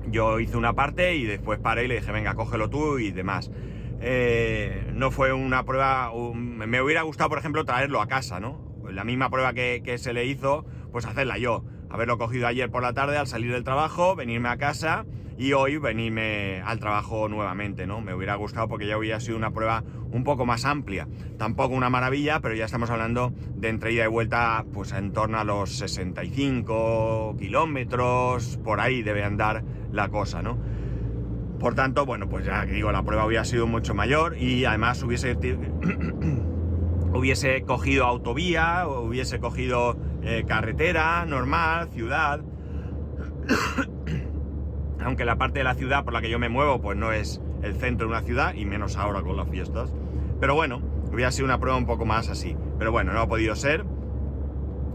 Yo 0.08 0.40
hice 0.40 0.56
una 0.56 0.75
parte 0.75 1.16
y 1.16 1.25
después 1.25 1.58
paré 1.58 1.84
y 1.84 1.88
le 1.88 1.96
dije, 1.96 2.12
venga, 2.12 2.34
cógelo 2.34 2.70
tú 2.70 2.99
y 2.99 3.10
demás. 3.10 3.50
Eh, 4.00 4.90
no 4.94 5.10
fue 5.10 5.32
una 5.32 5.64
prueba, 5.64 6.10
me 6.34 6.80
hubiera 6.80 7.02
gustado, 7.02 7.28
por 7.28 7.38
ejemplo, 7.38 7.64
traerlo 7.64 8.00
a 8.00 8.06
casa, 8.06 8.40
¿no? 8.40 8.70
La 8.90 9.04
misma 9.04 9.28
prueba 9.28 9.52
que, 9.52 9.82
que 9.84 9.99
se 9.99 10.12
le 10.12 10.25
hizo, 10.25 10.64
pues 10.90 11.04
hacerla 11.04 11.38
yo. 11.38 11.64
Haberlo 11.90 12.18
cogido 12.18 12.46
ayer 12.46 12.70
por 12.70 12.82
la 12.82 12.92
tarde 12.92 13.18
al 13.18 13.26
salir 13.26 13.52
del 13.52 13.64
trabajo, 13.64 14.16
venirme 14.16 14.49
a 14.49 14.56
casa 14.56 15.04
y 15.40 15.54
hoy 15.54 15.78
venirme 15.78 16.61
al 16.66 16.78
trabajo 16.80 17.26
nuevamente, 17.30 17.87
¿no? 17.87 18.02
Me 18.02 18.12
hubiera 18.12 18.35
gustado 18.35 18.68
porque 18.68 18.87
ya 18.87 18.99
hubiera 18.99 19.20
sido 19.20 19.38
una 19.38 19.52
prueba 19.52 19.82
un 20.12 20.23
poco 20.23 20.44
más 20.44 20.66
amplia. 20.66 21.09
Tampoco 21.38 21.75
una 21.75 21.88
maravilla, 21.88 22.40
pero 22.40 22.54
ya 22.54 22.66
estamos 22.66 22.90
hablando 22.90 23.32
de 23.54 23.70
entre 23.70 23.94
ida 23.94 24.04
y 24.04 24.09
vuelta, 24.09 24.66
pues 24.70 24.92
en 24.92 25.14
torno 25.14 25.38
a 25.38 25.44
los 25.44 25.78
65 25.78 27.37
kilómetros, 27.38 28.59
por 28.62 28.80
ahí 28.80 29.02
debe 29.02 29.25
andar 29.25 29.64
la 29.90 30.11
cosa, 30.11 30.42
¿no? 30.42 30.59
Por 31.59 31.75
tanto, 31.75 32.04
bueno, 32.04 32.28
pues 32.28 32.44
ya 32.44 32.66
que 32.66 32.73
digo, 32.73 32.92
la 32.92 33.02
prueba 33.02 33.25
hubiera 33.25 33.47
sido 33.47 33.66
mucho 33.66 33.94
mayor 33.94 34.37
y 34.37 34.66
además 34.66 35.02
hubiese, 35.02 35.38
hubiese 37.14 37.62
cogido 37.62 38.04
autovía, 38.04 38.87
hubiese 38.87 39.40
cogido 39.40 39.97
eh, 40.23 40.44
carretera 40.47 41.25
normal, 41.25 41.88
ciudad. 41.88 42.42
Aunque 45.02 45.25
la 45.25 45.37
parte 45.37 45.61
de 45.61 45.64
la 45.64 45.75
ciudad 45.75 46.04
por 46.04 46.12
la 46.12 46.21
que 46.21 46.30
yo 46.30 46.38
me 46.38 46.49
muevo, 46.49 46.80
pues 46.80 46.97
no 46.97 47.12
es 47.12 47.40
el 47.62 47.75
centro 47.75 48.07
de 48.07 48.12
una 48.12 48.23
ciudad, 48.23 48.54
y 48.54 48.64
menos 48.64 48.97
ahora 48.97 49.23
con 49.23 49.37
las 49.37 49.49
fiestas. 49.49 49.92
Pero 50.40 50.54
bueno, 50.54 50.80
hubiera 51.12 51.30
sido 51.30 51.47
una 51.47 51.59
prueba 51.59 51.76
un 51.76 51.87
poco 51.87 52.04
más 52.04 52.28
así. 52.28 52.57
Pero 52.78 52.92
bueno, 52.92 53.12
no 53.12 53.21
ha 53.21 53.28
podido 53.28 53.54
ser. 53.57 53.85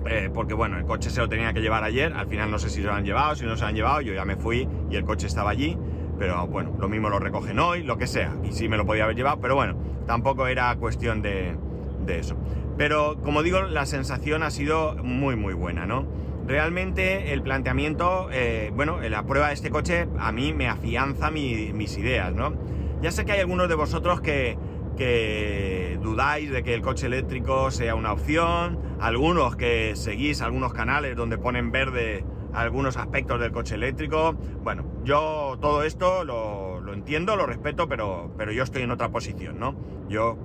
Eh, 0.08 0.30
porque 0.34 0.54
bueno, 0.54 0.78
el 0.78 0.86
coche 0.86 1.10
se 1.10 1.20
lo 1.20 1.30
tenía 1.30 1.54
que 1.54 1.62
llevar 1.62 1.84
ayer. 1.84 2.14
Al 2.14 2.28
final 2.28 2.52
no 2.52 2.60
sé 2.60 2.70
si 2.70 2.82
se 2.82 2.88
lo 2.88 2.94
han 2.94 3.06
llevado, 3.06 3.36
si 3.36 3.46
no 3.46 3.56
se 3.56 3.64
lo 3.64 3.68
han 3.68 3.76
llevado. 3.76 4.02
Yo 4.02 4.14
ya 4.14 4.26
me 4.26 4.36
fui 4.36 4.68
y 4.90 4.96
el 4.96 5.04
coche 5.04 5.28
estaba 5.28 5.50
allí. 5.50 5.78
Pero 6.18 6.48
bueno, 6.48 6.76
lo 6.80 6.88
mismo 6.88 7.10
lo 7.10 7.20
recogen 7.20 7.60
hoy, 7.60 7.84
lo 7.84 7.98
que 7.98 8.08
sea. 8.08 8.36
Y 8.44 8.52
sí 8.52 8.70
me 8.70 8.78
lo 8.78 8.86
podía 8.86 9.04
haber 9.04 9.16
llevado, 9.16 9.40
pero 9.42 9.56
bueno, 9.56 9.76
tampoco 10.08 10.48
era 10.48 10.74
cuestión 10.78 11.22
de, 11.22 11.58
de 12.06 12.20
eso. 12.20 12.38
Pero 12.78 13.18
como 13.22 13.44
digo, 13.44 13.62
la 13.64 13.86
sensación 13.86 14.44
ha 14.44 14.52
sido 14.52 14.96
muy, 15.04 15.36
muy 15.36 15.54
buena, 15.54 15.86
¿no? 15.86 16.06
Realmente 16.48 17.34
el 17.34 17.42
planteamiento, 17.42 18.30
eh, 18.32 18.72
bueno, 18.75 19.00
la 19.02 19.24
prueba 19.25 19.48
de 19.48 19.56
este 19.56 19.72
coche 19.72 20.08
a 20.20 20.32
mí 20.32 20.54
me 20.54 20.68
afianza 20.68 21.32
mis 21.32 21.98
ideas, 21.98 22.34
¿no? 22.34 22.54
Ya 23.02 23.12
sé 23.12 23.25
que 23.25 23.34
hay 23.34 23.40
algunos 23.40 23.68
de 23.68 23.75
vosotros 23.75 24.22
que, 24.22 24.58
que 24.96 26.00
dudáis 26.02 26.52
de 26.52 26.64
que 26.64 26.74
el 26.74 26.82
coche 26.82 27.08
eléctrico 27.08 27.72
sea 27.72 27.96
una 27.96 28.14
opción, 28.14 28.80
algunos 29.00 29.56
que 29.56 29.96
seguís 29.96 30.42
algunos 30.42 30.74
canales 30.74 31.16
donde 31.16 31.38
ponen 31.38 31.72
verde 31.72 32.24
algunos 32.54 32.96
aspectos 32.98 33.40
del 33.40 33.52
coche 33.52 33.75
eléctrico. 33.75 34.34
Bueno, 34.64 34.86
yo 35.04 35.58
todo 35.60 35.84
esto 35.84 36.24
lo, 36.24 36.80
lo, 36.80 36.94
entiendo, 36.94 37.36
lo 37.36 37.46
respeto, 37.46 37.88
pero, 37.88 38.32
pero 38.38 38.52
yo 38.52 38.64
estoy 38.64 38.84
en 38.84 38.92
otra 38.92 39.10
posición, 39.10 39.60
¿no? 39.60 39.75
Yo, 40.08 40.38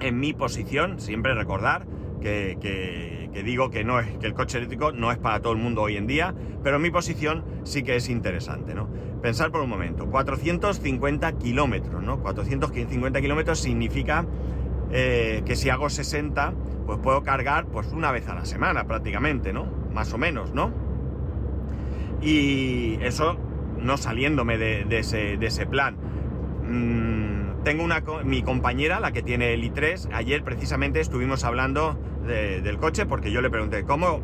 en 0.00 0.20
mi 0.20 0.32
posición, 0.32 1.00
siempre 1.00 1.34
recordar 1.34 1.86
que, 2.20 3.30
digo 3.44 3.70
que, 3.70 3.84
no 3.84 3.98
es, 4.00 4.08
que 4.18 4.26
el 4.26 4.34
coche 4.34 4.58
eléctrico 4.58 4.92
no 4.92 5.10
es 5.12 5.18
para 5.18 5.40
todo 5.40 5.52
el 5.52 5.58
mundo 5.58 5.82
hoy 5.82 5.96
en 5.96 6.06
día, 6.06 6.34
pero 6.62 6.78
mi 6.78 6.90
posición 6.90 7.44
sí 7.64 7.82
que 7.82 7.96
es 7.96 8.08
interesante, 8.08 8.74
¿no? 8.74 8.88
Pensar 9.22 9.50
por 9.50 9.60
un 9.60 9.70
momento, 9.70 10.06
450 10.06 11.32
kilómetros, 11.32 12.02
¿no? 12.02 12.20
450 12.20 13.20
kilómetros 13.20 13.58
significa 13.58 14.26
eh, 14.92 15.42
que 15.44 15.56
si 15.56 15.70
hago 15.70 15.88
60, 15.88 16.52
pues 16.86 16.98
puedo 16.98 17.22
cargar 17.22 17.66
pues 17.66 17.92
una 17.92 18.10
vez 18.12 18.28
a 18.28 18.34
la 18.34 18.44
semana 18.44 18.86
prácticamente, 18.86 19.52
¿no? 19.52 19.66
Más 19.92 20.12
o 20.12 20.18
menos, 20.18 20.52
¿no? 20.54 20.72
Y 22.22 22.98
eso 23.02 23.36
no 23.78 23.96
saliéndome 23.96 24.58
de, 24.58 24.84
de, 24.84 24.98
ese, 24.98 25.36
de 25.36 25.46
ese, 25.46 25.66
plan. 25.66 25.96
Mm, 26.64 27.39
tengo 27.64 27.84
una, 27.84 28.02
mi 28.24 28.42
compañera, 28.42 29.00
la 29.00 29.12
que 29.12 29.22
tiene 29.22 29.54
el 29.54 29.62
i3, 29.62 30.08
ayer 30.12 30.42
precisamente 30.42 31.00
estuvimos 31.00 31.44
hablando 31.44 31.98
de, 32.26 32.60
del 32.60 32.78
coche 32.78 33.06
porque 33.06 33.30
yo 33.30 33.40
le 33.40 33.50
pregunté, 33.50 33.84
¿cómo 33.84 34.22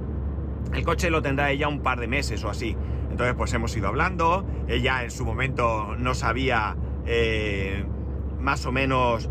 el 0.74 0.84
coche 0.84 1.10
lo 1.10 1.22
tendrá 1.22 1.50
ella 1.50 1.68
un 1.68 1.80
par 1.80 2.00
de 2.00 2.08
meses 2.08 2.42
o 2.44 2.50
así? 2.50 2.76
Entonces 3.10 3.34
pues 3.36 3.52
hemos 3.54 3.76
ido 3.76 3.88
hablando, 3.88 4.46
ella 4.68 5.04
en 5.04 5.10
su 5.10 5.24
momento 5.24 5.96
no 5.96 6.14
sabía 6.14 6.76
eh, 7.06 7.84
más 8.40 8.66
o 8.66 8.72
menos 8.72 9.30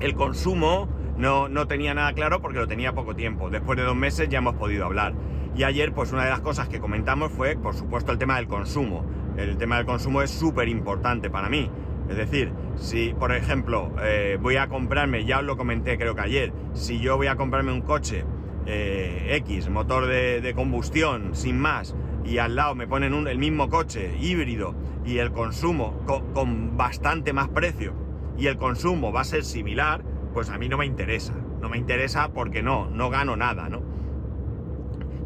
el 0.00 0.14
consumo, 0.14 0.88
no, 1.16 1.48
no 1.48 1.66
tenía 1.66 1.94
nada 1.94 2.12
claro 2.12 2.40
porque 2.40 2.58
lo 2.58 2.66
tenía 2.66 2.94
poco 2.94 3.14
tiempo. 3.14 3.50
Después 3.50 3.78
de 3.78 3.84
dos 3.84 3.96
meses 3.96 4.28
ya 4.28 4.38
hemos 4.38 4.54
podido 4.54 4.84
hablar. 4.84 5.14
Y 5.56 5.62
ayer 5.62 5.92
pues 5.92 6.12
una 6.12 6.24
de 6.24 6.30
las 6.30 6.40
cosas 6.40 6.68
que 6.68 6.80
comentamos 6.80 7.32
fue 7.32 7.56
por 7.56 7.74
supuesto 7.74 8.12
el 8.12 8.18
tema 8.18 8.36
del 8.36 8.48
consumo. 8.48 9.04
El 9.36 9.56
tema 9.56 9.76
del 9.76 9.86
consumo 9.86 10.22
es 10.22 10.30
súper 10.30 10.68
importante 10.68 11.30
para 11.30 11.48
mí. 11.48 11.70
Es 12.08 12.16
decir, 12.16 12.52
si 12.76 13.14
por 13.14 13.32
ejemplo 13.32 13.90
eh, 14.02 14.38
voy 14.40 14.56
a 14.56 14.68
comprarme, 14.68 15.24
ya 15.24 15.38
os 15.38 15.44
lo 15.44 15.56
comenté 15.56 15.96
creo 15.96 16.14
que 16.14 16.20
ayer, 16.20 16.52
si 16.74 17.00
yo 17.00 17.16
voy 17.16 17.28
a 17.28 17.36
comprarme 17.36 17.72
un 17.72 17.80
coche 17.82 18.24
eh, 18.66 19.36
X, 19.36 19.68
motor 19.68 20.06
de, 20.06 20.52
combustión, 20.54 21.34
sin 21.34 21.58
más, 21.58 21.94
y 22.24 22.38
al 22.38 22.56
lado 22.56 22.74
me 22.74 22.86
ponen 22.86 23.26
el 23.26 23.38
mismo 23.38 23.68
coche 23.68 24.16
híbrido 24.20 24.74
y 25.04 25.18
el 25.18 25.32
consumo 25.32 26.00
con, 26.06 26.32
con, 26.32 26.76
bastante 26.76 27.32
más 27.32 27.48
precio 27.48 27.94
y 28.38 28.46
el 28.46 28.56
consumo 28.56 29.12
va 29.12 29.20
a 29.20 29.24
ser 29.24 29.44
similar, 29.44 30.02
pues 30.32 30.50
a 30.50 30.58
mí 30.58 30.68
no 30.68 30.78
me 30.78 30.86
interesa. 30.86 31.34
No 31.60 31.70
me 31.70 31.78
interesa 31.78 32.28
porque 32.32 32.62
no, 32.62 32.90
no 32.90 33.08
gano 33.08 33.36
nada, 33.36 33.70
¿no? 33.70 33.82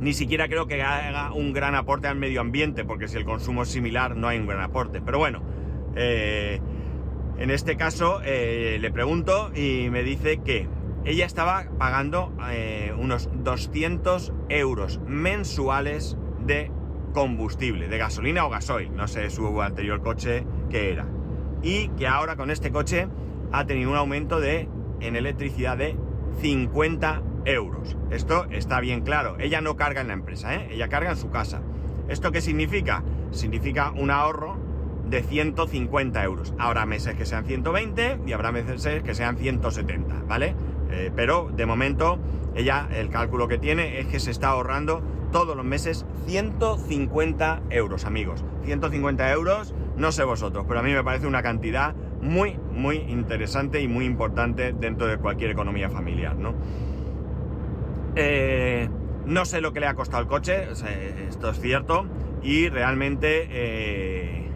Ni 0.01 0.13
siquiera 0.13 0.49
creo 0.49 0.69
que 0.69 0.83
haga 0.83 1.33
un 1.33 1.53
gran 1.53 1.75
aporte 1.75 2.07
al 2.07 2.17
medio 2.17 2.41
ambiente, 2.41 2.85
porque 2.85 3.09
si 3.09 3.17
el 3.17 3.25
consumo 3.25 3.63
es 3.63 3.69
similar 3.71 4.15
no 4.15 4.29
hay 4.29 4.39
un 4.39 4.47
gran 4.47 4.61
aporte. 4.61 5.01
Pero 5.01 5.19
bueno, 5.19 5.43
eh, 5.97 6.61
en 7.39 7.51
este 7.51 7.77
caso 7.77 8.21
eh, 8.25 8.79
le 8.81 8.91
pregunto 8.91 9.51
y 9.55 9.89
me 9.91 10.03
dice 10.03 10.39
que 10.39 10.69
ella 11.05 11.25
estaba 11.25 11.67
pagando 11.79 12.33
eh, 12.51 12.93
unos 12.99 13.29
200 13.33 14.33
euros 14.49 15.01
mensuales 15.07 16.17
de 16.45 16.71
combustible, 17.15 17.89
de 17.89 17.99
gasolina 17.99 18.45
o 18.45 18.51
gasoil, 18.51 18.95
no 18.95 19.09
sé 19.09 19.31
su 19.31 19.63
anterior 19.63 20.03
coche 20.03 20.45
que 20.69 20.93
era. 20.93 21.07
Y 21.63 21.89
que 21.91 22.07
ahora 22.07 22.37
con 22.37 22.51
este 22.51 22.71
coche 22.71 23.09
ha 23.53 23.67
tenido 23.67 23.91
un 23.91 23.97
aumento 23.97 24.41
de 24.41 24.69
en 25.01 25.17
electricidad 25.17 25.77
de 25.77 25.97
50 26.41 27.23
euros. 27.45 27.97
Esto 28.11 28.47
está 28.51 28.81
bien 28.81 29.03
claro. 29.03 29.37
Ella 29.39 29.61
no 29.61 29.77
carga 29.77 30.01
en 30.01 30.09
la 30.09 30.15
empresa, 30.15 30.55
¿eh? 30.55 30.69
ella 30.73 30.89
carga 30.89 31.11
en 31.11 31.17
su 31.17 31.31
casa. 31.31 31.63
¿Esto 32.09 32.33
qué 32.33 32.41
significa? 32.41 33.03
Significa 33.31 33.93
un 33.93 34.11
ahorro 34.11 34.57
de 35.09 35.23
150 35.23 36.23
euros. 36.23 36.55
Habrá 36.59 36.87
meses 36.87 37.15
que 37.15 37.27
sean 37.27 37.45
120 37.45 38.21
y 38.27 38.33
habrá 38.33 38.53
meses 38.53 39.03
que 39.03 39.15
sean 39.15 39.37
170, 39.37 40.23
¿vale? 40.27 40.55
Eh, 40.91 41.11
pero 41.15 41.51
de 41.55 41.67
momento 41.67 42.19
ella 42.55 42.89
el 42.93 43.11
cálculo 43.11 43.49
que 43.49 43.59
tiene 43.59 44.01
es 44.01 44.07
que 44.07 44.21
se 44.21 44.31
está 44.31 44.49
ahorrando 44.49 45.03
todos 45.33 45.57
los 45.57 45.65
meses 45.65 46.07
150 46.27 47.63
euros, 47.71 48.05
amigos. 48.05 48.45
150 48.65 49.31
euros, 49.33 49.75
no 49.97 50.13
sé 50.13 50.25
vosotros, 50.25 50.65
pero 50.67 50.81
a 50.81 50.83
mí 50.83 50.93
me 50.93 51.05
parece 51.05 51.27
una 51.27 51.43
cantidad 51.43 51.95
muy, 52.21 52.59
muy 52.73 52.97
interesante 52.97 53.81
y 53.81 53.89
muy 53.89 54.05
importante 54.05 54.73
dentro 54.73 55.07
de 55.07 55.19
cualquier 55.19 55.51
economía 55.51 55.91
familiar, 55.91 56.37
¿no? 56.37 56.55
Eh, 58.17 58.89
no 59.27 59.45
sé 59.45 59.61
lo 59.61 59.73
que 59.73 59.81
le 59.81 59.87
ha 59.87 59.95
costado 59.95 60.23
el 60.23 60.29
coche, 60.29 60.69
esto 61.29 61.51
es 61.51 61.61
cierto, 61.61 62.07
y 62.43 62.69
realmente 62.69 63.47
eh, 63.51 64.48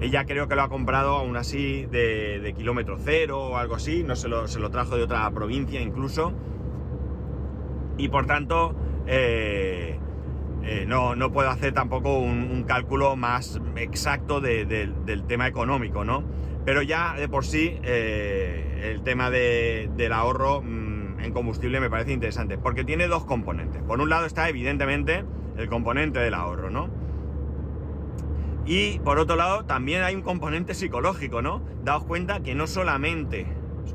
ella 0.00 0.24
creo 0.26 0.48
que 0.48 0.56
lo 0.56 0.62
ha 0.62 0.68
comprado 0.68 1.16
aún 1.16 1.36
así 1.36 1.86
de, 1.86 2.54
kilómetro 2.56 2.98
cero 2.98 3.38
o 3.38 3.56
algo 3.56 3.74
así, 3.74 4.02
no 4.02 4.16
se 4.16 4.28
lo, 4.28 4.46
se 4.48 4.60
lo, 4.60 4.70
trajo 4.70 4.96
de 4.96 5.04
otra 5.04 5.30
provincia 5.30 5.80
incluso, 5.80 6.32
y 7.96 8.08
por 8.08 8.26
tanto 8.26 8.74
eh, 9.06 9.98
eh, 10.62 10.84
no, 10.86 11.14
no, 11.14 11.32
puedo 11.32 11.48
hacer 11.48 11.72
tampoco 11.72 12.18
un, 12.18 12.64
cálculo 12.64 13.16
más 13.16 13.60
exacto 13.76 14.40
de, 14.40 14.64
de, 14.64 14.92
del 15.04 15.24
tema 15.24 15.46
económico, 15.46 16.04
¿no? 16.04 16.24
Pero 16.64 16.82
ya 16.82 17.14
de 17.14 17.28
por 17.28 17.44
sí 17.44 17.78
eh, 17.84 18.90
el 18.90 19.02
tema 19.02 19.30
del 19.30 20.12
ahorro 20.12 20.62
mmm, 20.62 21.20
en 21.20 21.32
combustible 21.32 21.78
me 21.78 21.88
parece 21.88 22.12
interesante, 22.12 22.58
porque 22.58 22.84
tiene 22.84 23.06
dos 23.06 23.24
componentes. 23.24 23.82
Por 23.82 24.00
un 24.00 24.10
lado 24.10 24.26
está 24.26 24.48
evidentemente 24.48 25.24
el 25.56 25.68
componente 25.68 26.18
del 26.18 26.34
ahorro, 26.34 26.70
¿no? 26.70 26.90
Y 28.66 28.98
por 28.98 29.18
otro 29.18 29.36
lado 29.36 29.64
también 29.64 30.02
hay 30.02 30.16
un 30.16 30.22
componente 30.22 30.74
psicológico, 30.74 31.40
¿no? 31.40 31.62
Daos 31.84 32.04
cuenta 32.04 32.40
que 32.42 32.54
no 32.56 32.66
solamente, 32.66 33.46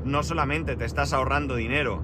no 0.04 0.22
solamente 0.22 0.76
te 0.76 0.86
estás 0.86 1.12
ahorrando 1.12 1.56
dinero, 1.56 2.02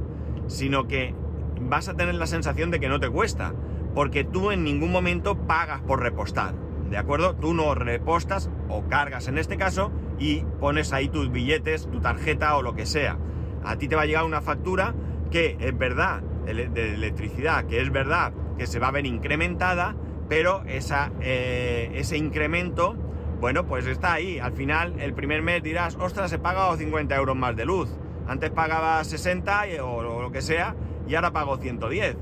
sino 0.49 0.87
que 0.87 1.15
vas 1.61 1.89
a 1.89 1.95
tener 1.95 2.15
la 2.15 2.27
sensación 2.27 2.71
de 2.71 2.79
que 2.79 2.89
no 2.89 3.01
te 3.01 3.09
cuesta 3.09 3.55
porque 3.95 4.23
tú 4.23 4.51
en 4.51 4.65
ningún 4.65 4.93
momento 4.93 5.47
pagas 5.47 5.81
por 5.81 6.03
repostar, 6.03 6.55
¿de 6.91 6.99
acuerdo? 6.99 7.35
Tú 7.37 7.55
no 7.55 7.75
repostas 7.75 8.51
o 8.69 8.87
cargas 8.87 9.29
en 9.29 9.39
este 9.39 9.57
caso 9.57 9.91
y 10.19 10.43
pones 10.61 10.93
ahí 10.93 11.09
tus 11.09 11.33
billetes, 11.33 11.91
tu 11.91 12.01
tarjeta 12.01 12.57
o 12.57 12.63
lo 12.63 12.75
que 12.75 12.85
sea. 12.85 13.19
A 13.65 13.77
ti 13.77 13.89
te 13.89 13.97
va 13.97 14.03
a 14.03 14.07
llegar 14.07 14.25
una 14.25 14.43
factura 14.43 14.95
que 15.31 15.57
es 15.59 15.77
verdad, 15.77 16.23
de 16.45 16.95
electricidad, 16.95 17.65
que 17.65 17.81
es 17.81 17.91
verdad 17.91 18.33
que 18.57 18.67
se 18.67 18.79
va 18.79 18.89
a 18.89 18.93
ver 18.93 19.07
incrementada, 19.07 19.97
pero 20.29 20.63
esa, 20.67 21.11
eh, 21.21 21.91
ese 21.95 22.17
incremento, 22.17 22.95
bueno, 23.41 23.67
pues 23.67 23.87
está 23.87 24.13
ahí. 24.13 24.39
Al 24.39 24.53
final, 24.53 25.01
el 25.01 25.15
primer 25.15 25.43
mes 25.43 25.63
dirás, 25.63 25.97
ostras, 25.97 26.33
he 26.33 26.39
pagado 26.39 26.77
50 26.77 27.17
euros 27.17 27.37
más 27.37 27.57
de 27.57 27.65
luz. 27.65 27.89
Antes 28.27 28.51
pagaba 28.51 29.03
60 29.05 29.65
o 29.83 30.03
lo 30.03 30.33
que 30.33 30.43
sea 30.43 30.75
y 31.07 31.15
ahora 31.15 31.33
pago 31.33 31.57
110. 31.57 32.17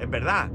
Es 0.00 0.10
verdad 0.10 0.50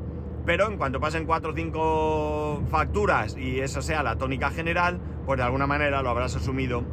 pero 0.47 0.69
en 0.69 0.77
cuanto 0.77 1.01
pasen 1.01 1.25
4 1.25 1.51
o 1.51 1.53
5 1.53 2.63
facturas 2.71 3.35
y 3.37 3.59
eso 3.59 3.81
sea 3.81 4.01
la 4.01 4.15
tónica 4.15 4.49
general, 4.49 4.97
pues 5.25 5.37
de 5.37 5.43
alguna 5.43 5.67
manera 5.67 6.01
lo 6.01 6.09
habrás 6.09 6.37
asumido 6.37 6.85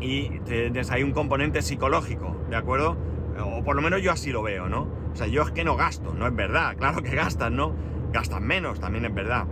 y 0.00 0.30
tienes 0.46 0.90
ahí 0.90 1.02
un 1.02 1.12
componente 1.12 1.60
psicológico, 1.60 2.34
¿de 2.48 2.56
acuerdo? 2.56 2.96
O 3.38 3.62
por 3.62 3.76
lo 3.76 3.82
menos 3.82 4.00
yo 4.00 4.10
así 4.10 4.32
lo 4.32 4.42
veo, 4.42 4.70
¿no? 4.70 4.88
O 5.12 5.14
sea, 5.14 5.26
yo 5.26 5.42
es 5.42 5.50
que 5.50 5.62
no 5.62 5.76
gasto, 5.76 6.14
no 6.14 6.26
es 6.26 6.34
verdad, 6.34 6.74
claro 6.78 7.02
que 7.02 7.14
gastan, 7.14 7.54
¿no? 7.54 7.74
Gastan 8.12 8.44
menos, 8.44 8.80
también 8.80 9.04
es 9.04 9.14
verdad. 9.14 9.46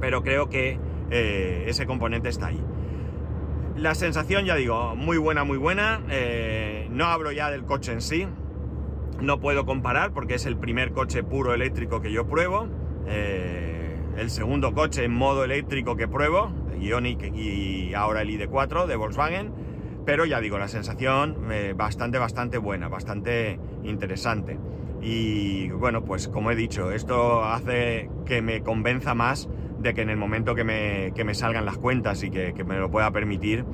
Pero 0.00 0.22
creo 0.22 0.48
que 0.48 0.78
eh, 1.10 1.64
ese 1.66 1.86
componente 1.86 2.28
está 2.28 2.46
ahí. 2.46 2.62
La 3.76 3.94
sensación, 3.94 4.44
ya 4.44 4.56
digo, 4.56 4.94
muy 4.96 5.18
buena, 5.18 5.44
muy 5.44 5.58
buena. 5.58 6.00
Eh, 6.08 6.88
no 6.90 7.06
hablo 7.06 7.32
ya 7.32 7.50
del 7.50 7.64
coche 7.64 7.92
en 7.92 8.00
sí. 8.00 8.26
No 9.20 9.40
puedo 9.40 9.66
comparar 9.66 10.12
porque 10.12 10.34
es 10.34 10.46
el 10.46 10.56
primer 10.56 10.92
coche 10.92 11.22
puro 11.22 11.52
eléctrico 11.52 12.00
que 12.00 12.12
yo 12.12 12.26
pruebo. 12.26 12.68
Eh, 13.06 13.96
el 14.16 14.30
segundo 14.30 14.72
coche 14.72 15.04
en 15.04 15.12
modo 15.12 15.44
eléctrico 15.44 15.96
que 15.96 16.08
pruebo, 16.08 16.52
Ionic 16.78 17.34
y 17.34 17.94
ahora 17.94 18.22
el 18.22 18.30
ID4 18.30 18.86
de 18.86 18.96
Volkswagen. 18.96 19.52
Pero 20.06 20.24
ya 20.24 20.40
digo, 20.40 20.58
la 20.58 20.68
sensación 20.68 21.36
bastante, 21.76 22.18
bastante 22.18 22.58
buena, 22.58 22.88
bastante 22.88 23.60
interesante. 23.84 24.58
Y 25.02 25.70
bueno, 25.70 26.04
pues 26.04 26.28
como 26.28 26.50
he 26.50 26.56
dicho, 26.56 26.90
esto 26.92 27.42
hace 27.44 28.10
que 28.26 28.42
me 28.42 28.62
convenza 28.62 29.14
más 29.14 29.48
de 29.78 29.94
que 29.94 30.02
en 30.02 30.10
el 30.10 30.16
momento 30.16 30.54
que 30.54 30.64
me, 30.64 31.12
me 31.24 31.34
salgan 31.34 31.64
las 31.64 31.78
cuentas 31.78 32.22
y 32.22 32.30
que, 32.30 32.52
me 32.64 32.78
lo 32.78 32.90
pueda 32.90 33.10
permitir, 33.10 33.64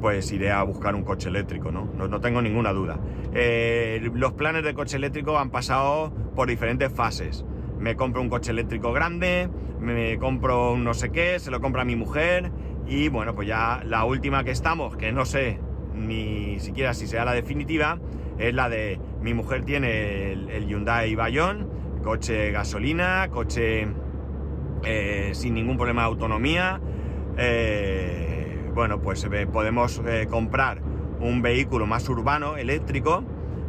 pues 0.00 0.32
iré 0.32 0.50
a 0.50 0.62
buscar 0.64 0.96
un 0.96 1.04
coche 1.04 1.28
eléctrico, 1.28 1.70
¿no? 1.70 1.84
No, 1.96 2.20
tengo 2.20 2.42
ninguna 2.42 2.72
duda. 2.72 2.98
Eh, 3.32 4.10
los 4.12 4.32
planes 4.32 4.64
de 4.64 4.74
coche 4.74 4.96
eléctrico 4.96 5.38
han 5.38 5.50
pasado 5.50 6.12
por 6.34 6.48
diferentes 6.48 6.92
fases. 6.92 7.44
Me 7.78 7.94
compro 7.94 8.20
un 8.20 8.28
coche 8.28 8.50
eléctrico 8.50 8.92
grande, 8.92 9.48
me 9.80 10.18
compro 10.18 10.72
un 10.72 10.82
no 10.82 10.94
sé 10.94 11.10
qué, 11.10 11.38
se 11.38 11.52
lo 11.52 11.60
compra 11.60 11.84
mi 11.84 11.94
mujer 11.94 12.50
y 12.88 13.08
bueno, 13.08 13.34
pues 13.34 13.46
ya 13.46 13.82
la 13.84 14.04
última 14.04 14.42
que 14.42 14.50
estamos, 14.50 14.96
que 14.96 15.12
no 15.12 15.24
sé 15.24 15.60
ni 15.94 16.58
siquiera 16.58 16.94
si 16.94 17.06
sea 17.06 17.24
la 17.24 17.32
definitiva, 17.32 17.98
es 18.38 18.54
la 18.54 18.68
de 18.68 18.98
mi 19.22 19.34
mujer 19.34 19.64
tiene 19.64 20.32
el, 20.32 20.66
Hyundai 20.66 21.14
Bayon, 21.14 21.68
coche 22.02 22.50
gasolina, 22.50 23.28
coche 23.30 23.86
eh, 24.84 25.30
sin 25.34 25.54
ningún 25.54 25.76
problema 25.76 26.02
de 26.02 26.08
autonomía. 26.08 26.80
Eh, 27.36 28.70
bueno, 28.74 29.00
pues 29.00 29.26
eh, 29.30 29.46
podemos 29.46 30.02
comprar 30.28 30.82
un 31.20 31.40
vehículo 31.40 31.86
más 31.86 32.08
urbano, 32.08 32.56
eléctrico, 32.56 33.22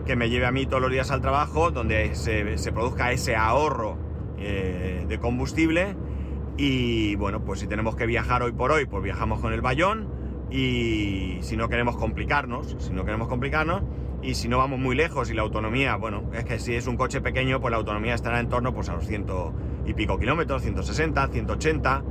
que 0.06 0.16
me 0.16 0.30
lleve 0.30 0.48
a 0.48 0.52
mí 0.52 0.66
todos 0.66 0.82
los 0.82 0.92
días 0.92 1.12
al 1.12 1.22
trabajo, 1.22 1.72
donde 1.72 2.16
se, 2.16 2.72
produzca 2.72 3.12
ese 3.12 3.36
ahorro 3.36 3.98
de 4.38 5.20
combustible. 5.22 5.96
Y 6.58 7.16
bueno, 7.16 7.44
pues 7.44 7.60
si 7.60 7.68
tenemos 7.68 7.96
que 7.96 8.06
viajar 8.06 8.44
hoy 8.44 8.52
por 8.52 8.72
hoy, 8.72 8.86
pues 8.86 9.04
viajamos 9.04 9.40
con 9.40 9.54
el 9.54 9.62
Bayón. 9.62 10.08
Y 10.50 11.38
si 11.42 11.58
no 11.58 11.70
queremos 11.70 11.96
complicarnos, 11.96 12.76
si 12.80 12.92
no 12.92 13.06
queremos 13.06 13.28
complicarnos, 13.28 13.82
y 14.24 14.36
si 14.36 14.48
no 14.48 14.58
vamos 14.58 14.80
muy 14.80 14.96
lejos 14.96 15.30
y 15.30 15.34
la 15.34 15.42
autonomía, 15.42 15.96
bueno, 15.98 16.24
es 16.34 16.46
que 16.46 16.58
si 16.58 16.74
es 16.74 16.88
un 16.88 16.96
coche 16.96 17.20
pequeño, 17.20 17.60
pues 17.60 17.72
la 17.72 17.78
autonomía 17.78 18.16
estará 18.16 18.40
en 18.40 18.48
torno 18.48 18.74
pues, 18.74 18.88
a 18.90 18.96
los 18.96 19.06
ciento 19.06 19.54
y 19.86 19.94
pico 19.94 20.18
kilómetros, 20.18 20.62
160, 20.62 21.28
180, 21.28 22.04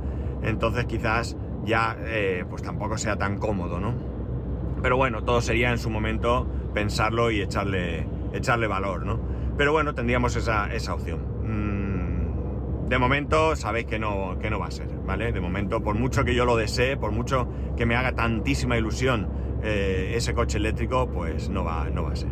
entonces 0.43 0.85
quizás 0.85 1.35
ya 1.65 1.97
eh, 1.99 2.45
pues 2.47 2.61
tampoco 2.61 2.97
sea 2.97 3.17
tan 3.17 3.37
cómodo, 3.39 3.79
¿no? 3.79 3.95
Pero 4.81 4.95
bueno, 4.95 5.23
todo 5.23 5.41
sería 5.41 5.71
en 5.71 5.79
su 5.79 5.89
momento 5.89 6.47
pensarlo 6.73 7.31
y 7.31 7.41
echarle, 7.41 8.05
echarle 8.33 8.67
valor, 8.67 9.05
¿no? 9.05 9.19
Pero 9.57 9.71
bueno, 9.71 9.95
tendríamos 9.95 10.35
esa, 10.35 10.93
opción. 10.93 11.19
Mm, 11.43 12.89
de 12.89 12.97
momento 12.99 13.55
sabéis 13.55 13.87
que 13.87 13.97
no, 13.97 14.37
que 14.39 14.51
no 14.51 14.59
va 14.59 14.67
a 14.67 14.71
ser, 14.71 14.87
¿vale? 15.05 15.31
De 15.31 15.39
momento, 15.39 15.81
por 15.81 15.95
mucho 15.95 16.23
que 16.23 16.35
yo 16.35 16.45
lo 16.45 16.57
desee, 16.57 16.95
por 16.95 17.11
mucho 17.11 17.47
que 17.75 17.85
me 17.87 17.95
haga 17.95 18.11
tantísima 18.11 18.77
ilusión 18.77 19.27
eh, 19.63 20.13
ese 20.15 20.33
coche 20.33 20.57
eléctrico, 20.57 21.07
pues 21.07 21.49
no 21.49 21.63
va, 21.63 21.89
no 21.89 22.03
va 22.03 22.11
a 22.11 22.15
ser. 22.15 22.31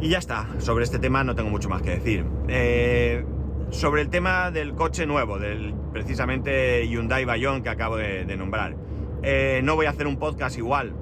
Y 0.00 0.10
ya 0.10 0.18
está, 0.18 0.46
sobre 0.58 0.84
este 0.84 0.98
tema 0.98 1.24
no 1.24 1.34
tengo 1.34 1.48
mucho 1.48 1.70
más 1.70 1.80
que 1.80 1.90
decir. 1.90 2.26
Eh, 2.48 3.24
sobre 3.70 4.02
el 4.02 4.10
tema 4.10 4.50
del 4.50 4.74
coche 4.74 5.06
nuevo, 5.06 5.38
del 5.38 5.74
precisamente 5.92 6.86
Hyundai 6.86 7.24
Bayon 7.24 7.62
que 7.62 7.70
acabo 7.70 7.96
de, 7.96 8.36
nombrar. 8.36 8.76
Eh, 9.22 9.62
no 9.64 9.76
voy 9.76 9.86
a 9.86 9.90
hacer 9.90 10.06
un 10.06 10.18
podcast 10.18 10.58
igual 10.58 10.92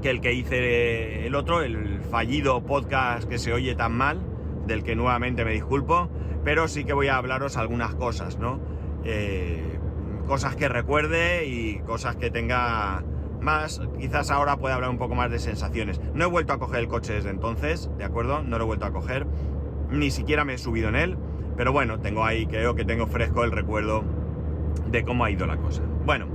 que 0.00 0.10
el 0.10 0.20
que 0.20 0.32
hice 0.32 1.26
el 1.26 1.34
otro, 1.34 1.62
el 1.62 2.00
fallido 2.02 2.64
podcast 2.64 3.28
que 3.28 3.38
se 3.38 3.52
oye 3.52 3.74
tan 3.74 3.92
mal, 3.92 4.20
del 4.66 4.84
que 4.84 4.94
nuevamente 4.94 5.44
me 5.44 5.52
disculpo, 5.52 6.08
pero 6.44 6.68
sí 6.68 6.84
que 6.84 6.92
voy 6.92 7.08
a 7.08 7.16
hablaros 7.16 7.56
algunas 7.56 7.94
cosas, 7.94 8.38
¿no? 8.38 8.60
cosas 10.26 10.56
que 10.56 10.68
recuerde 10.68 11.46
y 11.46 11.80
cosas 11.80 12.16
que 12.16 12.30
tenga 12.30 13.02
más, 13.44 13.80
quizás 13.98 14.30
ahora 14.30 14.56
pueda 14.56 14.74
hablar 14.74 14.90
un 14.90 14.98
poco 14.98 15.14
más 15.14 15.30
de 15.30 15.38
sensaciones. 15.38 16.00
No 16.14 16.24
he 16.24 16.26
vuelto 16.26 16.52
a 16.52 16.58
coger 16.58 16.80
el 16.80 16.88
coche 16.88 17.12
desde 17.12 17.30
entonces, 17.30 17.90
¿de 17.98 18.04
acuerdo? 18.04 18.42
No 18.42 18.58
lo 18.58 18.64
he 18.64 18.66
vuelto 18.66 18.86
a 18.86 18.92
coger, 18.92 19.26
ni 19.90 20.10
siquiera 20.10 20.44
me 20.44 20.54
he 20.54 20.58
subido 20.58 20.88
en 20.88 20.96
él, 20.96 21.16
pero 21.56 21.72
bueno, 21.72 22.00
tengo 22.00 22.24
ahí, 22.24 22.46
creo 22.46 22.74
que 22.74 22.84
tengo 22.84 23.06
fresco 23.06 23.44
el 23.44 23.52
recuerdo 23.52 24.02
de 24.90 25.04
cómo 25.04 25.24
ha 25.24 25.30
ido 25.30 25.46
la 25.46 25.58
cosa. 25.58 25.82
Bueno, 26.04 26.26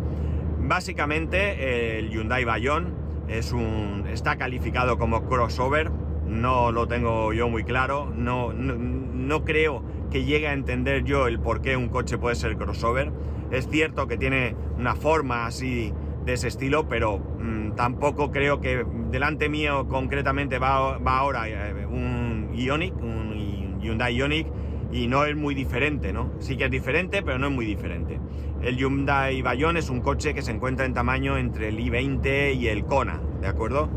básicamente 0.61 1.99
el 1.99 2.09
Hyundai 2.09 2.45
Bayon 2.45 2.93
es 3.27 3.51
un, 3.51 4.05
está 4.09 4.37
calificado 4.37 4.97
como 4.97 5.25
crossover, 5.27 5.91
no 6.27 6.71
lo 6.71 6.87
tengo 6.87 7.33
yo 7.33 7.49
muy 7.49 7.63
claro, 7.63 8.11
no, 8.15 8.53
no, 8.53 8.75
no 8.75 9.43
creo 9.43 9.83
que 10.11 10.23
llegue 10.25 10.47
a 10.47 10.53
entender 10.53 11.03
yo 11.03 11.27
el 11.27 11.39
por 11.39 11.61
qué 11.61 11.75
un 11.75 11.89
coche 11.89 12.17
puede 12.17 12.35
ser 12.35 12.57
crossover. 12.57 13.11
Es 13.51 13.67
cierto 13.67 14.07
que 14.07 14.17
tiene 14.17 14.55
una 14.77 14.95
forma 14.95 15.45
así 15.45 15.93
ese 16.33 16.47
estilo, 16.47 16.87
pero 16.87 17.19
mm, 17.19 17.75
tampoco 17.75 18.31
creo 18.31 18.59
que 18.61 18.85
delante 19.11 19.49
mío 19.49 19.87
concretamente 19.87 20.59
va, 20.59 20.95
ahora 20.95 21.47
eh, 21.47 21.85
un 21.85 22.51
Ionic, 22.53 22.95
un 23.01 23.79
Hyundai 23.81 24.15
Ionic, 24.15 24.47
y 24.91 25.07
no 25.07 25.25
es 25.25 25.35
muy 25.35 25.53
diferente, 25.55 26.13
¿no? 26.13 26.31
Sí 26.39 26.57
que 26.57 26.65
es 26.65 26.71
diferente, 26.71 27.21
pero 27.21 27.37
no 27.37 27.47
es 27.47 27.53
muy 27.53 27.65
diferente. 27.65 28.19
El 28.61 28.77
Hyundai 28.77 29.41
Bayon 29.41 29.77
es 29.77 29.89
un 29.89 30.01
coche 30.01 30.33
que 30.33 30.41
se 30.41 30.51
encuentra 30.51 30.85
en 30.85 30.93
tamaño 30.93 31.37
entre 31.37 31.69
el 31.69 31.77
i20 31.77 32.55
y 32.55 32.67
el 32.67 32.85
Kona, 32.85 33.21
¿de 33.39 33.47
acuerdo? 33.47 33.89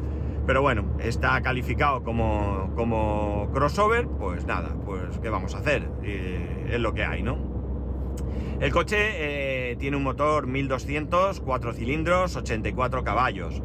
Pero 0.46 0.60
bueno, 0.60 0.84
está 0.98 1.40
calificado 1.40 2.02
como, 2.02 2.72
como 2.74 3.48
crossover, 3.52 4.06
pues 4.06 4.44
nada, 4.44 4.74
pues 4.84 5.18
¿qué 5.20 5.30
vamos 5.30 5.54
a 5.54 5.58
hacer? 5.58 5.88
Eh, 6.02 6.68
es 6.72 6.80
lo 6.80 6.94
que 6.94 7.04
hay, 7.04 7.22
¿no? 7.22 7.51
El 8.62 8.70
coche 8.70 8.96
eh, 9.72 9.74
tiene 9.74 9.96
un 9.96 10.04
motor 10.04 10.46
1200, 10.46 11.40
4 11.40 11.72
cilindros, 11.72 12.36
84 12.36 13.02
caballos. 13.02 13.60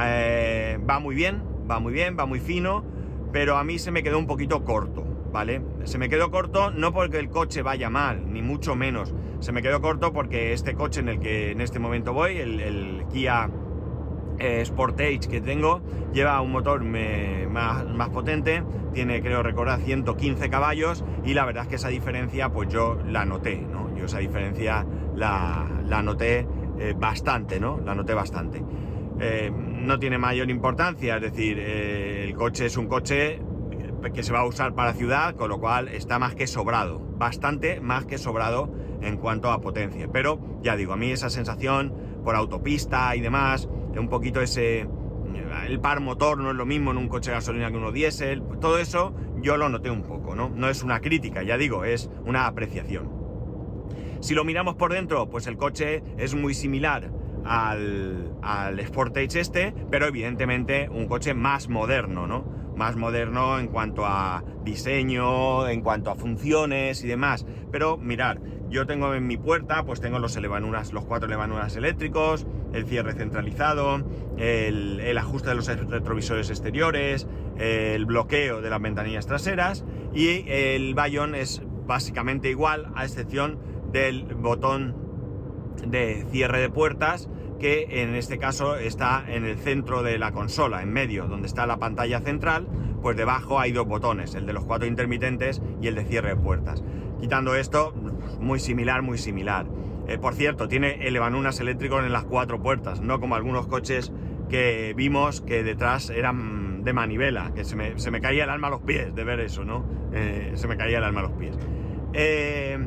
Eh, 0.00 0.78
va 0.88 1.00
muy 1.00 1.16
bien, 1.16 1.42
va 1.68 1.80
muy 1.80 1.92
bien, 1.92 2.16
va 2.16 2.24
muy 2.24 2.38
fino, 2.38 2.84
pero 3.32 3.56
a 3.56 3.64
mí 3.64 3.80
se 3.80 3.90
me 3.90 4.04
quedó 4.04 4.16
un 4.16 4.28
poquito 4.28 4.64
corto, 4.64 5.04
¿vale? 5.32 5.60
Se 5.82 5.98
me 5.98 6.08
quedó 6.08 6.30
corto 6.30 6.70
no 6.70 6.92
porque 6.92 7.18
el 7.18 7.30
coche 7.30 7.62
vaya 7.62 7.90
mal, 7.90 8.32
ni 8.32 8.40
mucho 8.40 8.76
menos. 8.76 9.12
Se 9.40 9.50
me 9.50 9.60
quedó 9.60 9.80
corto 9.80 10.12
porque 10.12 10.52
este 10.52 10.74
coche 10.74 11.00
en 11.00 11.08
el 11.08 11.18
que 11.18 11.50
en 11.50 11.60
este 11.60 11.80
momento 11.80 12.12
voy, 12.12 12.36
el, 12.36 13.06
Kia 13.12 13.50
eh, 14.38 14.64
Sportage 14.64 15.28
que 15.28 15.40
tengo, 15.40 15.80
lleva 16.12 16.40
un 16.40 16.52
motor 16.52 16.84
más, 16.84 17.86
más, 17.86 18.08
potente, 18.10 18.62
tiene 18.92 19.20
creo 19.20 19.42
recordar 19.42 19.80
115 19.80 20.48
caballos 20.48 21.04
y 21.24 21.34
la 21.34 21.44
verdad 21.44 21.64
es 21.64 21.68
que 21.68 21.76
esa 21.76 21.88
diferencia 21.88 22.48
pues 22.50 22.68
yo 22.68 22.98
la 23.06 23.24
noté, 23.24 23.58
¿no? 23.58 23.94
Yo 23.96 24.06
esa 24.06 24.18
diferencia 24.18 24.86
la, 25.14 26.02
noté 26.02 26.46
eh, 26.78 26.94
bastante, 26.96 27.60
¿no? 27.60 27.80
La 27.84 27.94
noté 27.94 28.14
bastante. 28.14 28.62
Eh, 29.20 29.50
no 29.52 29.98
tiene 29.98 30.18
mayor 30.18 30.50
importancia, 30.50 31.16
es 31.16 31.22
decir, 31.22 31.58
eh, 31.58 32.24
el 32.24 32.34
coche 32.34 32.66
es 32.66 32.76
un 32.76 32.86
coche 32.86 33.40
que 34.14 34.22
se 34.22 34.32
va 34.32 34.40
a 34.40 34.46
usar 34.46 34.74
para 34.74 34.92
ciudad, 34.94 35.34
con 35.34 35.48
lo 35.48 35.58
cual 35.58 35.88
está 35.88 36.18
más 36.18 36.34
que 36.36 36.46
sobrado, 36.46 37.00
bastante 37.18 37.80
más 37.80 38.06
que 38.06 38.16
sobrado 38.16 38.70
en 39.02 39.16
cuanto 39.16 39.50
a 39.50 39.60
potencia. 39.60 40.08
Pero 40.12 40.38
ya 40.62 40.76
digo, 40.76 40.92
a 40.92 40.96
mí 40.96 41.10
esa 41.10 41.30
sensación 41.30 41.92
por 42.24 42.36
autopista 42.36 43.14
y 43.16 43.20
demás, 43.20 43.68
un 43.96 44.08
poquito 44.08 44.40
ese... 44.40 44.88
El 45.66 45.80
par 45.80 46.00
motor 46.00 46.38
no 46.38 46.50
es 46.50 46.56
lo 46.56 46.66
mismo 46.66 46.90
en 46.90 46.98
un 46.98 47.08
coche 47.08 47.30
de 47.30 47.36
gasolina 47.36 47.70
que 47.70 47.76
uno 47.76 47.92
diésel, 47.92 48.42
todo 48.60 48.78
eso 48.78 49.14
yo 49.40 49.56
lo 49.56 49.68
noté 49.68 49.90
un 49.90 50.02
poco, 50.02 50.34
¿no? 50.34 50.48
No 50.48 50.68
es 50.68 50.82
una 50.82 51.00
crítica, 51.00 51.42
ya 51.42 51.56
digo, 51.56 51.84
es 51.84 52.10
una 52.24 52.46
apreciación. 52.46 53.10
Si 54.20 54.34
lo 54.34 54.44
miramos 54.44 54.74
por 54.74 54.92
dentro, 54.92 55.28
pues 55.30 55.46
el 55.46 55.56
coche 55.56 56.02
es 56.16 56.34
muy 56.34 56.54
similar 56.54 57.10
al, 57.44 58.32
al 58.42 58.80
Sportage 58.86 59.40
este, 59.40 59.74
pero 59.90 60.06
evidentemente 60.06 60.88
un 60.90 61.06
coche 61.06 61.34
más 61.34 61.68
moderno, 61.68 62.26
¿no? 62.26 62.44
Más 62.78 62.94
moderno 62.94 63.58
en 63.58 63.66
cuanto 63.66 64.06
a 64.06 64.44
diseño, 64.62 65.68
en 65.68 65.82
cuanto 65.82 66.12
a 66.12 66.14
funciones 66.14 67.02
y 67.02 67.08
demás. 67.08 67.44
Pero 67.72 67.98
mirar, 67.98 68.40
yo 68.70 68.86
tengo 68.86 69.14
en 69.14 69.26
mi 69.26 69.36
puerta, 69.36 69.84
pues 69.84 70.00
tengo 70.00 70.20
los 70.20 70.36
elevanuras, 70.36 70.92
los 70.92 71.04
cuatro 71.04 71.26
elevanuras 71.26 71.74
eléctricos, 71.74 72.46
el 72.72 72.86
cierre 72.86 73.14
centralizado, 73.14 74.04
el, 74.36 75.18
ajuste 75.18 75.48
de 75.48 75.54
los 75.56 75.66
retrovisores 75.66 76.50
exteriores, 76.50 77.26
el 77.58 78.06
bloqueo 78.06 78.60
de 78.60 78.70
las 78.70 78.80
ventanillas 78.80 79.26
traseras 79.26 79.84
y 80.14 80.44
el 80.46 80.94
Bayon 80.94 81.34
es 81.34 81.60
básicamente 81.86 82.48
igual, 82.48 82.92
a 82.94 83.04
excepción 83.04 83.58
del 83.90 84.22
botón 84.36 84.94
de 85.84 86.26
cierre 86.30 86.60
de 86.60 86.70
puertas, 86.70 87.28
que 87.58 88.02
en 88.02 88.14
este 88.14 88.38
caso 88.38 88.76
está 88.76 89.24
en 89.28 89.44
el 89.44 89.58
centro 89.58 90.02
de 90.02 90.18
la 90.18 90.32
consola, 90.32 90.82
en 90.82 90.92
medio, 90.92 91.26
donde 91.26 91.46
está 91.46 91.66
la 91.66 91.78
pantalla 91.78 92.20
central, 92.20 92.66
pues 93.02 93.16
debajo 93.16 93.58
hay 93.58 93.72
dos 93.72 93.86
botones, 93.86 94.34
el 94.34 94.46
de 94.46 94.52
los 94.52 94.64
cuatro 94.64 94.86
intermitentes 94.86 95.60
y 95.80 95.88
el 95.88 95.94
de 95.94 96.04
cierre 96.04 96.30
de 96.30 96.36
puertas. 96.36 96.82
Quitando 97.20 97.54
esto, 97.54 97.92
muy 98.40 98.60
similar, 98.60 99.02
muy 99.02 99.18
similar. 99.18 99.66
Eh, 100.06 100.18
por 100.18 100.34
cierto, 100.34 100.68
tiene 100.68 101.06
elevanunas 101.06 101.60
eléctricos 101.60 102.04
en 102.04 102.12
las 102.12 102.24
cuatro 102.24 102.60
puertas, 102.62 103.00
no 103.00 103.20
como 103.20 103.34
algunos 103.34 103.66
coches 103.66 104.12
que 104.48 104.94
vimos 104.96 105.40
que 105.40 105.62
detrás 105.62 106.10
eran 106.10 106.82
de 106.82 106.92
manivela, 106.92 107.52
que 107.54 107.64
se 107.64 107.76
me, 107.76 108.20
caía 108.20 108.44
el 108.44 108.50
alma 108.50 108.68
a 108.68 108.70
los 108.70 108.80
pies 108.80 109.14
de 109.14 109.24
ver 109.24 109.40
eso, 109.40 109.64
¿no? 109.64 109.84
Eh, 110.14 110.52
se 110.54 110.66
me 110.66 110.76
caía 110.76 110.98
el 110.98 111.04
alma 111.04 111.20
a 111.20 111.24
los 111.24 111.32
pies. 111.32 111.58
Eh, 112.14 112.78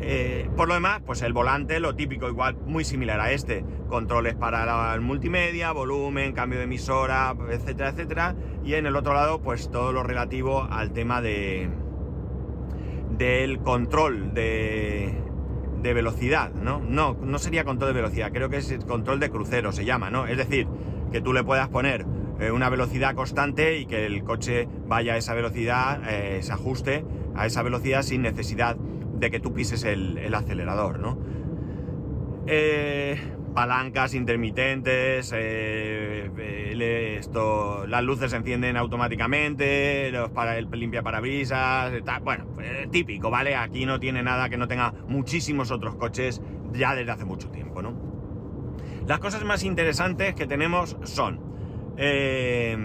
eh, 0.00 0.48
por 0.56 0.68
lo 0.68 0.74
demás, 0.74 1.00
pues 1.04 1.22
el 1.22 1.32
volante, 1.32 1.80
lo 1.80 1.94
típico, 1.94 2.28
igual 2.28 2.56
muy 2.66 2.84
similar 2.84 3.20
a 3.20 3.32
este. 3.32 3.64
Controles 3.88 4.34
para 4.34 4.94
el 4.94 5.00
multimedia, 5.00 5.72
volumen, 5.72 6.32
cambio 6.32 6.58
de 6.58 6.64
emisora, 6.64 7.34
etcétera, 7.50 7.90
etcétera. 7.90 8.34
Y 8.64 8.74
en 8.74 8.86
el 8.86 8.96
otro 8.96 9.14
lado, 9.14 9.40
pues 9.40 9.70
todo 9.70 9.92
lo 9.92 10.02
relativo 10.02 10.66
al 10.70 10.92
tema 10.92 11.20
de 11.20 11.68
del 13.16 13.60
control 13.60 14.34
de, 14.34 15.20
velocidad, 15.82 16.52
¿no? 16.52 16.80
No, 16.80 17.16
no 17.22 17.38
sería 17.38 17.64
control 17.64 17.90
de 17.90 18.00
velocidad, 18.00 18.32
creo 18.32 18.48
que 18.48 18.56
es 18.56 18.74
control 18.88 19.20
de 19.20 19.30
crucero, 19.30 19.70
se 19.70 19.84
llama, 19.84 20.10
¿no? 20.10 20.26
Es 20.26 20.38
decir, 20.38 20.66
que 21.12 21.20
tú 21.20 21.32
le 21.32 21.44
puedas 21.44 21.68
poner 21.68 22.06
eh, 22.40 22.50
una 22.50 22.70
velocidad 22.70 23.14
constante 23.14 23.78
y 23.78 23.86
que 23.86 24.06
el 24.06 24.24
coche 24.24 24.66
vaya 24.86 25.12
a 25.12 25.16
esa 25.18 25.34
velocidad, 25.34 26.00
eh, 26.08 26.42
se 26.42 26.52
ajuste 26.52 27.04
a 27.36 27.46
esa 27.46 27.62
velocidad 27.62 28.02
sin 28.02 28.22
necesidad 28.22 28.76
de 29.24 29.30
que 29.30 29.40
tú 29.40 29.54
pises 29.54 29.84
el, 29.84 30.34
acelerador, 30.34 30.98
¿no? 30.98 31.18
Eh, 32.46 33.18
palancas 33.54 34.12
intermitentes, 34.12 35.32
eh, 35.34 37.16
esto, 37.18 37.86
las 37.86 38.04
luces 38.04 38.32
se 38.32 38.36
encienden 38.36 38.76
automáticamente, 38.76 40.10
los 40.12 40.30
para, 40.30 40.58
el 40.58 40.68
limpia 40.70 41.02
parabrisas, 41.02 41.92
bueno, 42.22 42.44
pues, 42.54 42.90
típico, 42.90 43.30
¿vale? 43.30 43.56
Aquí 43.56 43.86
no 43.86 43.98
tiene 43.98 44.22
nada 44.22 44.50
que 44.50 44.58
no 44.58 44.68
tenga 44.68 44.92
muchísimos 45.08 45.70
otros 45.70 45.94
coches 45.96 46.42
ya 46.72 46.94
desde 46.94 47.12
hace 47.12 47.24
mucho 47.24 47.48
tiempo, 47.48 47.80
¿no? 47.80 47.94
Las 49.06 49.20
cosas 49.20 49.42
más 49.44 49.64
interesantes 49.64 50.34
que 50.34 50.46
tenemos 50.46 50.98
son, 51.04 51.40
eh, 51.96 52.76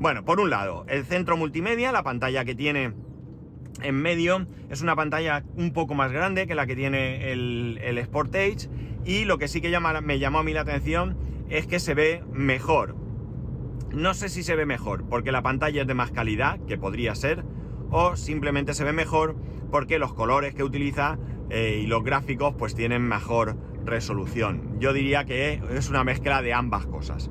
bueno, 0.00 0.22
por 0.24 0.38
un 0.38 0.50
lado, 0.50 0.84
el 0.88 1.06
centro 1.06 1.38
multimedia, 1.38 1.92
la 1.92 2.02
pantalla 2.02 2.44
que 2.44 2.54
tiene 2.54 2.92
en 3.82 3.94
medio 3.96 4.46
es 4.70 4.82
una 4.82 4.96
pantalla 4.96 5.44
un 5.56 5.72
poco 5.72 5.94
más 5.94 6.12
grande 6.12 6.46
que 6.46 6.54
la 6.54 6.66
que 6.66 6.76
tiene 6.76 7.32
el, 7.32 7.78
el 7.82 8.02
Sportage 8.04 8.68
y 9.04 9.24
lo 9.24 9.38
que 9.38 9.48
sí 9.48 9.60
que 9.60 9.76
me 10.02 10.18
llamó 10.18 10.38
a 10.38 10.42
mí 10.42 10.52
la 10.52 10.60
atención 10.60 11.16
es 11.48 11.66
que 11.66 11.80
se 11.80 11.94
ve 11.94 12.22
mejor. 12.32 12.96
No 13.92 14.14
sé 14.14 14.28
si 14.28 14.42
se 14.42 14.56
ve 14.56 14.66
mejor 14.66 15.04
porque 15.08 15.32
la 15.32 15.42
pantalla 15.42 15.82
es 15.82 15.86
de 15.86 15.94
más 15.94 16.10
calidad, 16.10 16.60
que 16.66 16.78
podría 16.78 17.14
ser, 17.14 17.44
o 17.90 18.16
simplemente 18.16 18.74
se 18.74 18.84
ve 18.84 18.92
mejor 18.92 19.36
porque 19.70 19.98
los 19.98 20.14
colores 20.14 20.54
que 20.54 20.64
utiliza 20.64 21.18
eh, 21.50 21.80
y 21.82 21.86
los 21.86 22.02
gráficos 22.04 22.54
pues 22.58 22.74
tienen 22.74 23.02
mejor 23.02 23.56
resolución. 23.84 24.78
Yo 24.78 24.92
diría 24.92 25.24
que 25.24 25.60
es 25.74 25.90
una 25.90 26.04
mezcla 26.04 26.40
de 26.40 26.54
ambas 26.54 26.86
cosas. 26.86 27.30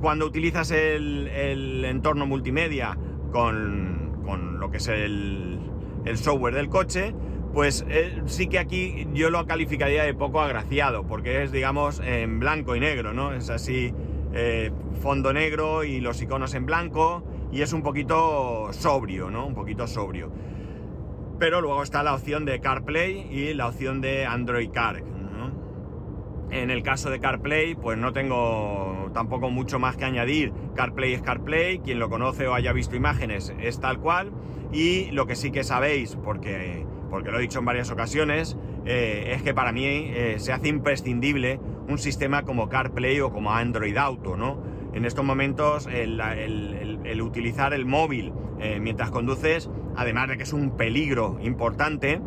Cuando 0.00 0.26
utilizas 0.26 0.70
el, 0.70 1.28
el 1.28 1.84
entorno 1.84 2.26
multimedia 2.26 2.98
con, 3.30 4.22
con 4.24 4.58
lo 4.58 4.70
que 4.70 4.78
es 4.78 4.88
el, 4.88 5.60
el 6.04 6.16
software 6.18 6.54
del 6.54 6.68
coche, 6.68 7.14
pues 7.52 7.84
eh, 7.88 8.22
sí 8.26 8.46
que 8.46 8.58
aquí 8.58 9.06
yo 9.12 9.30
lo 9.30 9.46
calificaría 9.46 10.04
de 10.04 10.14
poco 10.14 10.40
agraciado, 10.40 11.04
porque 11.04 11.42
es, 11.42 11.52
digamos, 11.52 12.00
en 12.04 12.38
blanco 12.38 12.76
y 12.76 12.80
negro, 12.80 13.12
¿no? 13.12 13.32
Es 13.32 13.50
así, 13.50 13.92
eh, 14.32 14.70
fondo 15.02 15.32
negro 15.32 15.84
y 15.84 16.00
los 16.00 16.22
iconos 16.22 16.54
en 16.54 16.66
blanco, 16.66 17.24
y 17.52 17.62
es 17.62 17.72
un 17.72 17.82
poquito 17.82 18.72
sobrio, 18.72 19.30
¿no? 19.30 19.46
Un 19.46 19.54
poquito 19.54 19.86
sobrio. 19.86 20.32
Pero 21.38 21.60
luego 21.60 21.82
está 21.82 22.02
la 22.02 22.14
opción 22.14 22.44
de 22.44 22.60
CarPlay 22.60 23.26
y 23.30 23.54
la 23.54 23.66
opción 23.66 24.00
de 24.00 24.26
Android 24.26 24.70
Car. 24.70 25.02
En 26.50 26.70
el 26.70 26.82
caso 26.82 27.10
de 27.10 27.20
CarPlay, 27.20 27.76
pues 27.76 27.96
no 27.96 28.12
tengo 28.12 29.10
tampoco 29.14 29.50
mucho 29.50 29.78
más 29.78 29.96
que 29.96 30.04
añadir. 30.04 30.52
CarPlay 30.74 31.12
es 31.12 31.22
CarPlay, 31.22 31.78
quien 31.78 31.98
lo 32.00 32.10
conoce 32.10 32.48
o 32.48 32.54
haya 32.54 32.72
visto 32.72 32.96
imágenes 32.96 33.54
es 33.60 33.78
tal 33.80 34.00
cual. 34.00 34.32
Y 34.72 35.10
lo 35.12 35.26
que 35.26 35.36
sí 35.36 35.50
que 35.50 35.62
sabéis, 35.62 36.16
porque, 36.16 36.84
porque 37.08 37.30
lo 37.30 37.38
he 37.38 37.42
dicho 37.42 37.60
en 37.60 37.64
varias 37.64 37.90
ocasiones, 37.90 38.56
eh, 38.84 39.32
es 39.34 39.42
que 39.42 39.54
para 39.54 39.72
mí 39.72 39.84
eh, 39.84 40.36
se 40.38 40.52
hace 40.52 40.68
imprescindible 40.68 41.60
un 41.88 41.98
sistema 41.98 42.42
como 42.44 42.68
CarPlay 42.68 43.20
o 43.20 43.32
como 43.32 43.52
Android 43.52 43.96
Auto, 43.96 44.36
¿no? 44.36 44.62
En 44.92 45.04
estos 45.04 45.24
momentos 45.24 45.86
el, 45.86 47.22
utilizar 47.22 47.74
el 47.74 47.84
móvil 47.84 48.32
eh, 48.58 48.80
mientras 48.80 49.10
conduces, 49.10 49.70
además 49.96 50.28
de 50.28 50.36
que 50.36 50.42
es 50.42 50.52
un 50.52 50.76
peligro 50.76 51.38
importante, 51.42 52.20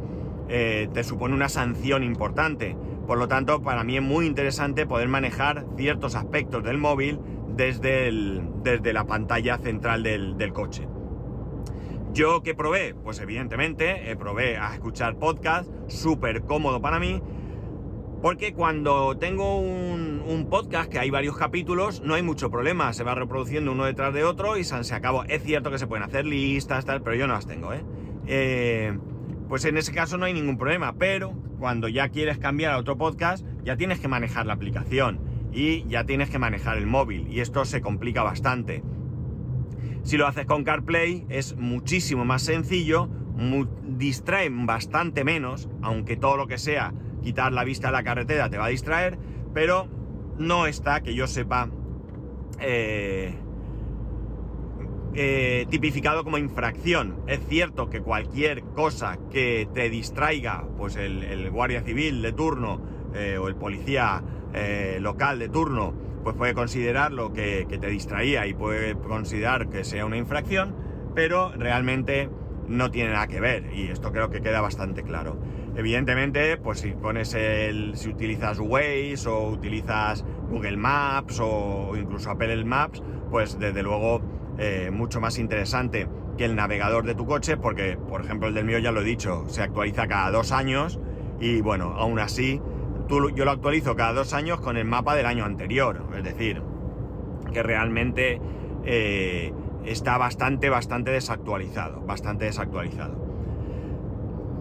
te 0.48 1.04
supone 1.04 1.34
una 1.34 1.50
sanción 1.50 2.04
importante. 2.04 2.76
Por 3.08 3.18
lo 3.18 3.28
tanto, 3.28 3.62
para 3.62 3.84
mí 3.84 3.98
es 3.98 4.04
muy 4.04 4.26
interesante 4.26 4.86
poder 4.86 5.10
manejar 5.10 5.66
ciertos 5.76 6.16
aspectos 6.16 6.64
del 6.64 6.78
móvil 6.78 7.20
desde, 7.56 8.12
desde 8.64 8.94
la 8.94 9.06
pantalla 9.06 9.58
central 9.58 10.04
del, 10.04 10.54
coche. 10.54 10.88
¿Yo 12.14 12.44
qué 12.44 12.56
probé? 12.56 12.96
Pues 12.96 13.20
evidentemente 13.20 14.12
eh, 14.12 14.16
probé 14.16 14.58
a 14.58 14.74
escuchar 14.74 15.18
podcast, 15.18 15.70
súper 15.88 16.44
cómodo 16.44 16.82
para 16.82 17.00
mí, 17.00 17.22
porque 18.22 18.54
cuando 18.54 19.18
tengo 19.18 19.60
un, 19.60 20.48
podcast, 20.50 20.90
que 20.90 21.00
hay 21.00 21.10
varios 21.10 21.36
capítulos, 21.36 22.02
no 22.02 22.14
hay 22.14 22.22
mucho 22.22 22.50
problema, 22.50 22.94
se 22.94 23.04
va 23.04 23.16
reproduciendo 23.16 23.72
uno 23.72 23.86
detrás 23.86 24.14
de 24.14 24.24
otro 24.24 24.58
y 24.58 24.64
se, 24.64 24.94
acabó. 24.94 25.24
Es 25.26 25.44
cierto 25.44 25.72
que 25.72 25.78
se 25.78 25.88
pueden 25.88 26.04
hacer 26.04 26.26
listas, 26.26 26.86
tal, 26.86 27.02
pero 27.02 27.16
yo 27.16 27.28
no 27.28 27.34
las 27.34 27.48
tengo, 27.48 27.74
¿eh? 27.74 27.84
eh 28.28 28.98
pues 29.50 29.66
en 29.66 29.78
ese 29.78 29.92
caso 29.92 30.18
no 30.18 30.26
hay 30.26 30.34
ningún 30.34 30.58
problema, 30.58 30.94
pero 30.94 31.34
cuando 31.64 31.88
ya 31.88 32.10
quieres 32.10 32.40
cambiar 32.40 32.74
a 32.74 32.78
otro 32.78 32.98
podcast, 32.98 33.46
ya 33.64 33.78
tienes 33.78 34.02
que 34.02 34.10
manejar 34.10 34.46
la 34.46 34.52
aplicación 34.52 35.22
y 35.54 35.88
ya 35.88 36.04
tienes 36.04 36.30
que 36.30 36.38
manejar 36.38 36.78
el 36.78 36.88
móvil 36.88 37.26
y 37.32 37.40
esto 37.40 37.64
se 37.64 37.80
complica 37.80 38.22
bastante. 38.22 38.84
Si 40.04 40.18
lo 40.18 40.28
haces 40.28 40.46
con 40.46 40.66
CarPlay 40.66 41.26
es 41.30 41.56
muchísimo 41.56 42.26
más 42.26 42.42
sencillo, 42.42 43.08
distrae 43.88 44.50
bastante 44.52 45.24
menos, 45.24 45.70
aunque 45.82 46.18
todo 46.18 46.36
lo 46.36 46.48
que 46.48 46.58
sea 46.58 46.94
quitar 47.22 47.54
la 47.54 47.64
vista 47.64 47.88
de 47.88 47.94
la 47.94 48.04
carretera 48.04 48.50
te 48.50 48.58
va 48.58 48.66
a 48.66 48.68
distraer, 48.68 49.18
pero 49.54 49.88
no 50.38 50.68
está, 50.68 51.00
que 51.00 51.16
yo 51.16 51.28
sepa, 51.28 51.70
eh, 52.60 53.36
eh, 55.16 55.66
tipificado 55.70 56.24
como 56.24 56.38
infracción. 56.38 57.18
Es 57.28 57.40
cierto 57.48 57.90
que 57.90 58.02
cualquier 58.02 58.64
cosa 58.64 59.20
que 59.32 59.68
te 59.74 59.90
distraiga, 59.90 60.66
pues 60.78 60.96
el, 60.96 61.50
guardia 61.52 61.82
civil 61.82 62.22
de 62.22 62.34
turno 62.34 62.82
eh, 63.14 63.38
o 63.38 63.48
el 63.48 63.56
policía 63.56 64.24
eh, 64.54 64.98
local 65.00 65.40
de 65.40 65.50
turno, 65.50 65.94
pues 66.24 66.36
puede 66.36 66.54
considerarlo 66.54 67.34
que, 67.34 67.68
que 67.70 67.78
te 67.78 67.88
distraía 67.88 68.48
y 68.48 68.54
puede 68.54 68.96
considerar 68.96 69.70
que 69.70 69.84
sea 69.84 70.06
una 70.06 70.18
infracción, 70.18 70.76
pero 71.14 71.52
realmente 71.52 72.30
no 72.68 72.92
tiene 72.92 73.12
nada 73.12 73.28
que 73.28 73.40
ver 73.40 73.74
y 73.74 73.90
esto 73.90 74.12
creo 74.12 74.30
que 74.30 74.42
queda 74.42 74.62
bastante 74.62 75.04
claro. 75.04 75.38
Evidentemente, 75.76 76.58
pues 76.58 76.80
si 76.80 76.92
pones 76.92 77.34
el, 77.34 77.96
si 77.96 78.10
utilizas 78.10 78.60
Waze 78.60 79.28
o 79.28 79.50
utilizas 79.50 80.24
Google 80.50 80.78
Maps 80.78 81.40
o 81.42 81.96
incluso 81.98 82.30
Apple 82.30 82.64
Maps, 82.64 83.02
pues 83.32 83.58
desde 83.58 83.82
luego 83.82 84.22
eh, 84.58 84.90
mucho 84.92 85.20
más 85.20 85.38
interesante 85.38 86.08
que 86.38 86.46
el 86.46 86.56
navegador 86.56 87.06
de 87.06 87.16
tu 87.16 87.26
coche, 87.26 87.58
porque, 87.58 87.98
por 87.98 88.22
ejemplo, 88.22 88.48
el 88.48 88.54
del 88.54 88.66
mío 88.66 88.80
ya 88.80 88.92
lo 88.92 89.02
he 89.02 89.04
dicho, 89.04 89.46
se 89.48 89.62
actualiza 89.62 90.08
cada 90.08 90.32
dos 90.32 90.52
años 90.52 91.00
y 91.40 91.62
bueno, 91.62 91.94
aún 91.98 92.20
así, 92.20 92.62
tú, 93.08 93.30
yo 93.32 93.46
lo 93.46 93.52
actualizo 93.52 93.96
cada 93.96 94.14
dos 94.14 94.34
años 94.34 94.60
con 94.60 94.78
el 94.78 94.86
mapa 94.86 95.16
del 95.16 95.26
año 95.26 95.46
anterior, 95.46 96.06
es 96.16 96.24
decir, 96.24 96.62
que 97.52 97.64
realmente 97.64 98.42
eh, 98.86 99.54
está 99.86 100.18
bastante, 100.18 100.70
bastante 100.70 101.12
desactualizado, 101.12 102.02
bastante 102.02 102.46
desactualizado. 102.46 103.23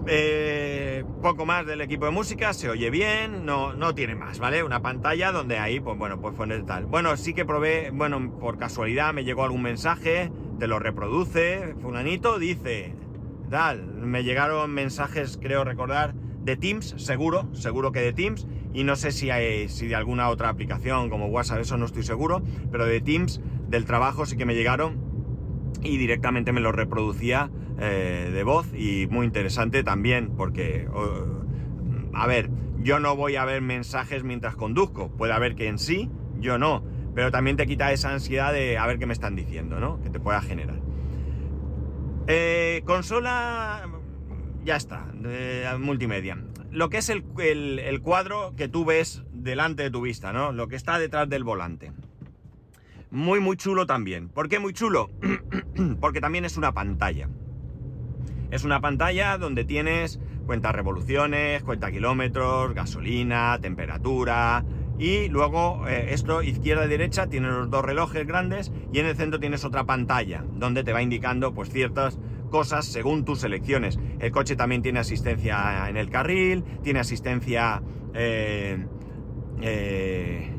Eh, 0.06 1.04
poco 1.22 1.46
más 1.46 1.64
del 1.64 1.80
equipo 1.80 2.06
de 2.06 2.10
música, 2.10 2.52
se 2.54 2.68
oye 2.68 2.90
bien, 2.90 3.46
no, 3.46 3.74
no 3.74 3.94
tiene 3.94 4.16
más, 4.16 4.40
¿vale? 4.40 4.64
Una 4.64 4.82
pantalla 4.82 5.30
donde 5.30 5.58
ahí, 5.58 5.78
pues 5.78 5.96
bueno, 5.96 6.20
pues 6.20 6.34
poner 6.34 6.64
tal. 6.64 6.86
Bueno, 6.86 7.16
sí 7.16 7.34
que 7.34 7.44
probé, 7.44 7.90
bueno, 7.92 8.32
por 8.40 8.58
casualidad 8.58 9.14
me 9.14 9.22
llegó 9.22 9.44
algún 9.44 9.62
mensaje, 9.62 10.32
te 10.58 10.66
lo 10.66 10.80
reproduce, 10.80 11.76
fulanito 11.80 12.40
dice, 12.40 12.96
tal, 13.48 13.84
me 13.84 14.24
llegaron 14.24 14.72
mensajes, 14.72 15.38
creo 15.40 15.62
recordar, 15.62 16.14
de 16.14 16.56
Teams, 16.56 16.94
seguro, 16.96 17.48
seguro 17.52 17.92
que 17.92 18.00
de 18.00 18.12
Teams, 18.12 18.48
y 18.74 18.82
no 18.82 18.96
sé 18.96 19.12
si 19.12 19.30
hay, 19.30 19.68
si 19.68 19.86
de 19.86 19.94
alguna 19.94 20.30
otra 20.30 20.48
aplicación 20.48 21.10
como 21.10 21.26
WhatsApp, 21.26 21.60
eso 21.60 21.76
no 21.76 21.86
estoy 21.86 22.02
seguro, 22.02 22.42
pero 22.72 22.86
de 22.86 23.00
Teams, 23.00 23.40
del 23.68 23.84
trabajo 23.84 24.26
sí 24.26 24.36
que 24.36 24.46
me 24.46 24.56
llegaron 24.56 24.98
y 25.80 25.96
directamente 25.96 26.52
me 26.52 26.60
lo 26.60 26.72
reproducía 26.72 27.50
eh, 27.84 28.30
de 28.32 28.44
voz 28.44 28.68
y 28.74 29.08
muy 29.10 29.26
interesante 29.26 29.82
también 29.82 30.36
porque, 30.36 30.86
a 32.14 32.26
ver, 32.28 32.48
yo 32.78 33.00
no 33.00 33.16
voy 33.16 33.34
a 33.34 33.44
ver 33.44 33.60
mensajes 33.60 34.22
mientras 34.22 34.54
conduzco, 34.54 35.10
puede 35.10 35.32
haber 35.32 35.56
que 35.56 35.66
en 35.66 35.80
sí, 35.80 36.08
yo 36.38 36.58
no, 36.58 36.84
pero 37.12 37.32
también 37.32 37.56
te 37.56 37.66
quita 37.66 37.90
esa 37.90 38.12
ansiedad 38.12 38.52
de 38.52 38.78
a 38.78 38.86
ver 38.86 39.00
qué 39.00 39.06
me 39.06 39.12
están 39.12 39.34
diciendo, 39.34 39.80
¿no? 39.80 40.00
Que 40.00 40.10
te 40.10 40.20
pueda 40.20 40.40
generar. 40.40 40.78
Eh, 42.28 42.82
consola, 42.84 43.88
ya 44.64 44.76
está, 44.76 45.06
multimedia. 45.80 46.38
Lo 46.70 46.88
que 46.88 46.98
es 46.98 47.08
el, 47.08 47.24
el 47.80 48.00
cuadro 48.00 48.54
que 48.56 48.68
tú 48.68 48.84
ves 48.84 49.24
delante 49.32 49.82
de 49.82 49.90
tu 49.90 50.02
vista, 50.02 50.32
¿no? 50.32 50.52
Lo 50.52 50.68
que 50.68 50.76
está 50.76 51.00
detrás 51.00 51.28
del 51.28 51.42
volante. 51.42 51.90
Muy, 53.10 53.40
muy 53.40 53.56
chulo 53.56 53.86
también. 53.86 54.28
¿Por 54.28 54.48
qué 54.48 54.60
muy 54.60 54.72
chulo? 54.72 55.10
Porque 56.00 56.20
también 56.20 56.44
es 56.44 56.56
una 56.56 56.72
pantalla. 56.72 57.28
Es 58.52 58.64
una 58.64 58.82
pantalla 58.82 59.38
donde 59.38 59.64
tienes 59.64 60.20
cuenta 60.44 60.72
revoluciones, 60.72 61.62
cuenta 61.64 61.90
kilómetros, 61.90 62.74
gasolina, 62.74 63.58
temperatura. 63.62 64.62
Y 64.98 65.28
luego 65.30 65.88
eh, 65.88 66.08
esto 66.10 66.42
izquierda 66.42 66.84
y 66.84 66.88
derecha 66.88 67.28
tiene 67.28 67.48
los 67.48 67.70
dos 67.70 67.82
relojes 67.82 68.26
grandes 68.26 68.70
y 68.92 68.98
en 68.98 69.06
el 69.06 69.16
centro 69.16 69.40
tienes 69.40 69.64
otra 69.64 69.84
pantalla 69.84 70.44
donde 70.52 70.84
te 70.84 70.92
va 70.92 71.00
indicando 71.00 71.54
pues 71.54 71.70
ciertas 71.70 72.18
cosas 72.50 72.84
según 72.84 73.24
tus 73.24 73.42
elecciones. 73.42 73.98
El 74.20 74.30
coche 74.30 74.54
también 74.54 74.82
tiene 74.82 75.00
asistencia 75.00 75.88
en 75.88 75.96
el 75.96 76.10
carril, 76.10 76.62
tiene 76.82 77.00
asistencia 77.00 77.82
eh, 78.12 78.86
eh, 79.62 80.52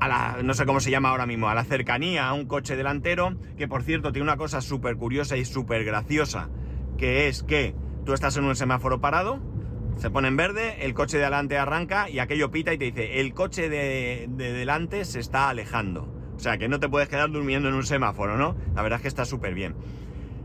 a 0.00 0.08
la, 0.08 0.42
no 0.42 0.52
sé 0.52 0.66
cómo 0.66 0.80
se 0.80 0.90
llama 0.90 1.10
ahora 1.10 1.26
mismo, 1.26 1.48
a 1.48 1.54
la 1.54 1.62
cercanía 1.62 2.26
a 2.26 2.34
un 2.34 2.46
coche 2.46 2.74
delantero, 2.74 3.36
que 3.56 3.68
por 3.68 3.84
cierto 3.84 4.10
tiene 4.10 4.24
una 4.24 4.36
cosa 4.36 4.60
súper 4.60 4.96
curiosa 4.96 5.36
y 5.36 5.44
súper 5.44 5.84
graciosa, 5.84 6.48
que 6.98 7.28
es 7.28 7.42
que 7.42 7.74
tú 8.04 8.12
estás 8.12 8.36
en 8.36 8.44
un 8.44 8.54
semáforo 8.54 9.00
parado, 9.00 9.40
se 9.96 10.10
pone 10.10 10.28
en 10.28 10.36
verde, 10.36 10.84
el 10.84 10.92
coche 10.92 11.16
de 11.16 11.24
adelante 11.24 11.56
arranca 11.56 12.10
y 12.10 12.18
aquello 12.18 12.50
pita 12.50 12.74
y 12.74 12.78
te 12.78 12.84
dice, 12.84 13.20
el 13.20 13.32
coche 13.32 13.70
de, 13.70 14.26
de 14.28 14.52
delante 14.52 15.04
se 15.06 15.20
está 15.20 15.48
alejando. 15.48 16.14
O 16.36 16.40
sea, 16.40 16.58
que 16.58 16.68
no 16.68 16.78
te 16.78 16.88
puedes 16.88 17.08
quedar 17.08 17.30
durmiendo 17.30 17.68
en 17.68 17.74
un 17.74 17.84
semáforo, 17.84 18.36
¿no? 18.36 18.54
La 18.74 18.82
verdad 18.82 18.98
es 18.98 19.02
que 19.02 19.08
está 19.08 19.24
súper 19.24 19.54
bien. 19.54 19.74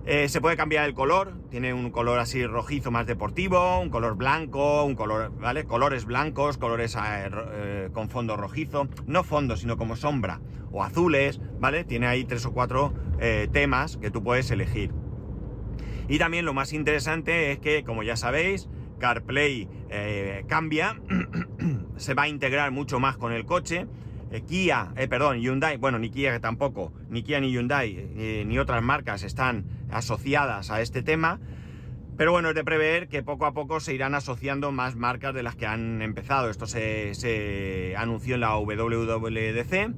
Eh, 0.06 0.28
se 0.28 0.42
puede 0.42 0.58
cambiar 0.58 0.86
el 0.86 0.94
color, 0.94 1.34
tiene 1.50 1.74
un 1.74 1.90
color 1.90 2.20
así 2.20 2.46
rojizo 2.46 2.92
más 2.92 3.08
deportivo, 3.08 3.80
un 3.80 3.90
color 3.90 4.16
blanco, 4.16 4.84
un 4.84 4.96
color, 4.96 5.32
¿vale? 5.40 5.64
Colores 5.64 6.04
blancos, 6.04 6.58
colores 6.58 6.96
eh, 6.96 7.30
eh, 7.54 7.90
con 7.94 8.10
fondo 8.10 8.36
rojizo, 8.36 8.90
no 9.08 9.24
fondo, 9.24 9.56
sino 9.56 9.78
como 9.78 9.96
sombra, 9.96 10.42
o 10.74 10.84
azules, 10.84 11.40
¿vale? 11.60 11.86
Tiene 11.86 12.08
ahí 12.08 12.26
tres 12.26 12.46
o 12.46 12.52
cuatro 12.52 12.94
temas 13.54 13.96
que 13.96 14.12
tú 14.12 14.22
puedes 14.22 14.52
elegir. 14.52 14.92
Y 16.08 16.20
también 16.20 16.46
lo 16.46 16.54
más 16.54 16.74
interesante 16.74 17.52
es 17.52 17.60
que, 17.60 17.84
como 17.84 18.04
ya 18.04 18.18
sabéis, 18.18 18.70
CarPlay 19.00 19.68
cambia, 20.48 21.00
se 21.98 22.14
va 22.14 22.24
a 22.24 22.28
integrar 22.28 22.72
mucho 22.72 23.00
más 23.00 23.18
con 23.18 23.32
el 23.32 23.46
coche, 23.46 23.88
eh, 24.34 24.42
Kia, 24.42 24.92
eh, 24.98 25.08
perdón, 25.08 25.38
Hyundai, 25.42 25.78
bueno, 25.78 26.00
ni 26.00 26.10
Kia 26.10 26.40
tampoco, 26.40 26.92
ni 27.08 27.22
Kia 27.22 27.40
ni 27.40 27.52
Hyundai, 27.52 28.10
eh, 28.18 28.44
ni 28.48 28.58
otras 28.58 28.82
marcas 28.82 29.22
están 29.22 29.66
asociadas 29.92 30.72
a 30.72 30.82
este 30.82 31.04
tema. 31.04 31.40
Pero 32.18 32.32
bueno, 32.32 32.50
es 32.50 32.56
de 32.56 32.64
prever 32.64 33.10
que 33.10 33.22
poco 33.22 33.46
a 33.46 33.54
poco 33.54 33.80
se 33.80 33.94
irán 33.94 34.16
asociando 34.16 34.72
más 34.72 34.96
marcas 34.96 35.36
de 35.36 35.44
las 35.44 35.56
que 35.56 35.68
han 35.68 36.02
empezado. 36.02 36.50
Esto 36.50 36.66
se, 36.66 37.94
anunció 37.96 38.34
en 38.34 38.42
la 38.42 38.58
WWDC. 38.58 39.94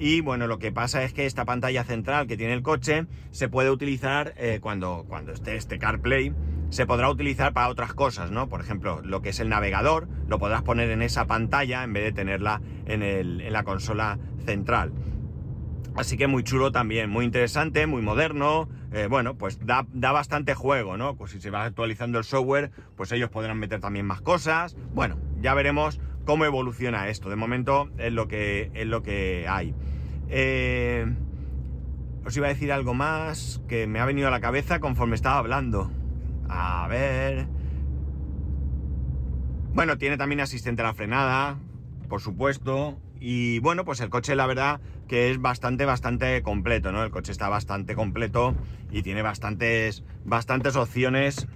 Y 0.00 0.22
bueno, 0.22 0.48
lo 0.48 0.58
que 0.58 0.72
pasa 0.72 1.04
es 1.04 1.12
que 1.12 1.26
esta 1.26 1.44
pantalla 1.44 1.84
central 1.84 2.26
que 2.26 2.36
tiene 2.36 2.54
el 2.54 2.62
coche 2.62 3.06
se 3.30 3.48
puede 3.48 3.70
utilizar 3.70 4.34
cuando, 4.60 5.04
cuando 5.06 5.32
esté 5.32 5.56
este 5.56 5.78
CarPlay 5.78 6.34
se 6.70 6.86
podrá 6.86 7.10
utilizar 7.10 7.52
para 7.52 7.68
otras 7.68 7.92
cosas, 7.94 8.30
¿no? 8.30 8.48
Por 8.48 8.60
ejemplo, 8.60 9.02
lo 9.02 9.22
que 9.22 9.30
es 9.30 9.40
el 9.40 9.48
navegador, 9.48 10.08
lo 10.28 10.38
podrás 10.38 10.62
poner 10.62 10.90
en 10.90 11.02
esa 11.02 11.26
pantalla 11.26 11.82
en 11.82 11.92
vez 11.92 12.04
de 12.04 12.12
tenerla 12.12 12.62
en, 12.86 13.52
la 13.52 13.64
consola 13.64 14.18
central. 14.46 14.92
Así 15.96 16.16
que 16.16 16.28
muy 16.28 16.44
chulo 16.44 16.70
también, 16.70 17.10
muy 17.10 17.24
interesante, 17.24 17.86
muy 17.86 18.00
moderno. 18.00 18.68
Eh, 18.92 19.08
bueno, 19.10 19.36
pues 19.36 19.58
da, 19.64 19.84
bastante 19.92 20.54
juego, 20.54 20.96
¿no? 20.96 21.16
Pues 21.16 21.32
si 21.32 21.40
se 21.40 21.50
va 21.50 21.64
actualizando 21.64 22.18
el 22.18 22.24
software, 22.24 22.70
pues 22.96 23.10
ellos 23.10 23.30
podrán 23.30 23.58
meter 23.58 23.80
también 23.80 24.06
más 24.06 24.20
cosas. 24.20 24.76
Bueno, 24.94 25.18
ya 25.40 25.54
veremos 25.54 26.00
cómo 26.24 26.44
evoluciona 26.44 27.08
esto. 27.08 27.28
De 27.28 27.36
momento 27.36 27.90
es 27.98 28.12
lo 28.12 28.28
que, 28.28 28.70
es 28.74 28.86
lo 28.86 29.02
que 29.02 29.46
hay. 29.48 29.74
Eh, 30.30 31.06
os 32.24 32.36
iba 32.36 32.46
a 32.46 32.50
decir 32.50 32.72
algo 32.72 32.94
más 32.94 33.60
que 33.68 33.86
me 33.86 33.98
ha 33.98 34.04
venido 34.04 34.28
a 34.28 34.30
la 34.30 34.40
cabeza 34.40 34.78
conforme 34.78 35.16
estaba 35.16 35.38
hablando. 35.38 35.90
A 36.48 36.86
ver. 36.88 37.46
Bueno, 39.72 39.98
tiene 39.98 40.16
también 40.16 40.40
asistente 40.40 40.82
a 40.82 40.86
la 40.86 40.94
frenada, 40.94 41.58
por 42.08 42.20
supuesto. 42.20 43.00
Y 43.18 43.58
bueno, 43.58 43.84
pues 43.84 44.00
el 44.00 44.08
coche 44.08 44.34
la 44.34 44.46
verdad 44.46 44.80
que 45.06 45.30
es 45.30 45.40
bastante, 45.40 45.84
bastante 45.84 46.42
completo, 46.42 46.92
¿no? 46.92 47.02
El 47.02 47.10
coche 47.10 47.32
está 47.32 47.48
bastante 47.48 47.94
completo 47.94 48.54
y 48.90 49.02
tiene 49.02 49.22
bastantes, 49.22 50.04
bastantes 50.24 50.76
opciones. 50.76 51.48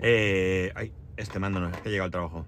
Eh, 0.00 0.72
ay, 0.74 0.92
este 1.16 1.38
mando 1.38 1.60
no, 1.60 1.70
que 1.70 1.90
llega 1.90 2.04
al 2.04 2.10
trabajo. 2.10 2.46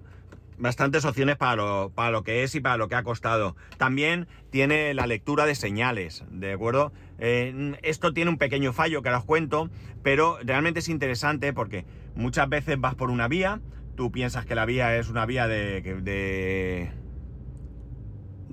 Bastantes 0.58 1.04
opciones 1.04 1.36
para 1.36 1.56
lo, 1.56 1.92
para 1.94 2.10
lo 2.10 2.22
que 2.22 2.42
es 2.42 2.54
y 2.54 2.60
para 2.60 2.76
lo 2.76 2.88
que 2.88 2.94
ha 2.94 3.02
costado. 3.02 3.56
También 3.76 4.28
tiene 4.50 4.94
la 4.94 5.06
lectura 5.06 5.46
de 5.46 5.54
señales, 5.54 6.24
¿de 6.30 6.52
acuerdo? 6.52 6.92
Eh, 7.18 7.76
esto 7.82 8.12
tiene 8.12 8.30
un 8.30 8.38
pequeño 8.38 8.72
fallo 8.72 9.02
que 9.02 9.08
ahora 9.08 9.18
os 9.18 9.24
cuento, 9.24 9.70
pero 10.02 10.38
realmente 10.42 10.80
es 10.80 10.88
interesante 10.88 11.52
porque 11.52 11.84
muchas 12.14 12.48
veces 12.48 12.80
vas 12.80 12.94
por 12.94 13.10
una 13.10 13.28
vía, 13.28 13.60
tú 13.96 14.12
piensas 14.12 14.46
que 14.46 14.54
la 14.54 14.64
vía 14.64 14.96
es 14.96 15.08
una 15.08 15.26
vía 15.26 15.48
de... 15.48 15.80
de... 15.80 16.92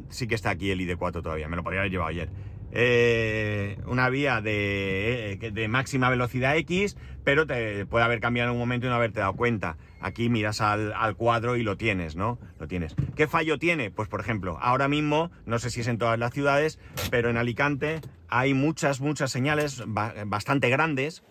Sí 0.09 0.27
que 0.27 0.35
está 0.35 0.49
aquí 0.49 0.71
el 0.71 0.79
ID4 0.79 1.21
todavía, 1.21 1.47
me 1.47 1.55
lo 1.55 1.63
podría 1.63 1.81
haber 1.81 1.91
llevado 1.91 2.09
ayer. 2.09 2.29
Eh, 2.71 3.77
una 3.85 4.09
vía 4.09 4.41
de, 4.41 5.33
eh, 5.33 5.51
de, 5.51 5.67
máxima 5.67 6.09
velocidad 6.09 6.55
X, 6.57 6.97
pero 7.23 7.45
te 7.45 7.85
puede 7.85 8.05
haber 8.05 8.19
cambiado 8.21 8.49
en 8.49 8.53
un 8.53 8.59
momento 8.59 8.87
y 8.87 8.89
no 8.89 8.95
haberte 8.95 9.19
dado 9.19 9.33
cuenta. 9.33 9.77
Aquí 9.99 10.29
miras 10.29 10.61
al, 10.61 10.93
al, 10.93 11.15
cuadro 11.15 11.57
y 11.57 11.63
lo 11.63 11.77
tienes, 11.77 12.15
¿no? 12.15 12.39
Lo 12.59 12.67
tienes. 12.67 12.95
¿Qué 13.15 13.27
fallo 13.27 13.59
tiene? 13.59 13.91
Pues 13.91 14.07
por 14.07 14.19
ejemplo, 14.19 14.57
ahora 14.61 14.87
mismo, 14.87 15.31
no 15.45 15.59
sé 15.59 15.69
si 15.69 15.81
es 15.81 15.87
en 15.87 15.97
todas 15.97 16.17
las 16.17 16.33
ciudades, 16.33 16.79
pero 17.11 17.29
en 17.29 17.37
Alicante 17.37 18.01
hay 18.29 18.53
muchas, 18.53 19.01
muchas 19.01 19.31
señales 19.31 19.83
bastante 19.85 20.69
grandes 20.69 21.23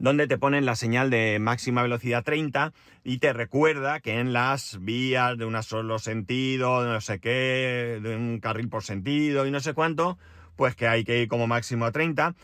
donde 0.00 0.26
te 0.26 0.38
ponen 0.38 0.64
la 0.64 0.76
señal 0.76 1.10
de 1.10 1.38
máxima 1.38 1.82
velocidad 1.82 2.24
30 2.24 2.72
y 3.04 3.18
te 3.18 3.32
recuerda 3.34 4.00
que 4.00 4.18
en 4.18 4.32
las 4.32 4.78
vías 4.80 5.36
de 5.36 5.44
un 5.44 5.62
solo 5.62 5.98
sentido, 5.98 6.82
de 6.82 6.90
no 6.90 7.00
sé 7.02 7.20
qué, 7.20 8.00
de 8.02 8.16
un 8.16 8.40
carril 8.40 8.70
por 8.70 8.82
sentido 8.82 9.46
y 9.46 9.50
no 9.50 9.60
sé 9.60 9.74
cuánto, 9.74 10.18
pues 10.56 10.74
que 10.74 10.88
hay 10.88 11.04
que 11.04 11.22
ir 11.22 11.28
como 11.28 11.46
máximo 11.46 11.84
a 11.84 11.92
30 11.92 12.34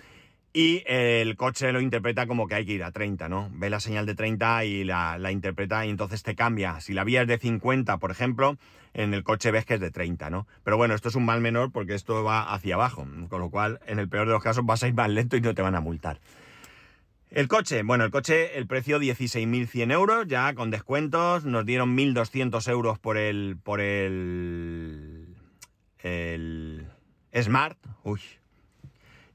y 0.53 0.83
el 0.87 1.35
coche 1.37 1.73
lo 1.73 1.81
interpreta 1.81 2.27
como 2.27 2.47
que 2.47 2.57
hay 2.57 2.67
que 2.67 2.73
ir 2.73 2.85
a 2.85 2.93
30, 2.93 3.29
¿no? 3.29 3.51
Ve 3.53 3.71
la 3.71 3.81
señal 3.81 4.05
de 4.05 4.15
30 4.15 4.65
y 4.65 4.85
la, 4.85 5.19
interpreta 5.31 5.85
y 5.87 5.91
entonces 5.91 6.23
te 6.23 6.35
cambia. 6.35 6.81
Si 6.81 6.93
la 6.93 7.05
vía 7.05 7.23
es 7.23 7.29
de 7.29 7.39
50, 7.39 7.97
por 7.99 8.11
ejemplo, 8.11 8.57
en 8.93 9.15
el 9.15 9.23
coche 9.23 9.51
ves 9.51 9.65
que 9.65 9.75
es 9.75 9.81
de 9.81 9.91
30, 9.91 10.29
¿no? 10.29 10.47
Pero 10.63 10.77
bueno, 10.77 10.95
esto 10.95 11.09
es 11.09 11.15
un 11.15 11.25
mal 11.25 11.41
menor 11.41 11.73
porque 11.73 11.95
esto 11.95 12.23
va 12.23 12.55
hacia 12.55 12.75
abajo, 12.75 13.07
con 13.29 13.41
lo 13.41 13.51
cual 13.51 13.81
en 13.87 13.99
el 13.99 14.09
peor 14.11 14.27
de 14.27 14.33
los 14.33 14.43
casos 14.43 14.65
vas 14.65 14.83
a 14.83 14.89
ir 14.89 14.95
más 14.95 15.11
lento 15.11 15.37
y 15.37 15.41
no 15.41 15.55
te 15.55 15.63
van 15.63 15.75
a 15.75 15.81
multar. 15.81 16.21
El 17.31 17.49
coche, 17.49 17.83
bueno, 17.83 18.05
el 18.05 18.11
coche, 18.11 18.57
el 18.57 18.69
precio 18.69 19.01
16.100 19.01 19.93
euros, 19.93 20.27
ya 20.29 20.55
con 20.55 20.71
descuentos, 20.71 21.45
nos 21.45 21.67
dieron 21.67 21.97
1.200 21.97 22.71
euros 22.71 23.01
por 23.01 23.17
el, 23.17 23.59
por 23.63 23.81
el, 23.81 25.35
el 25.99 26.87
Smart, 27.35 27.77
uy. 28.05 28.21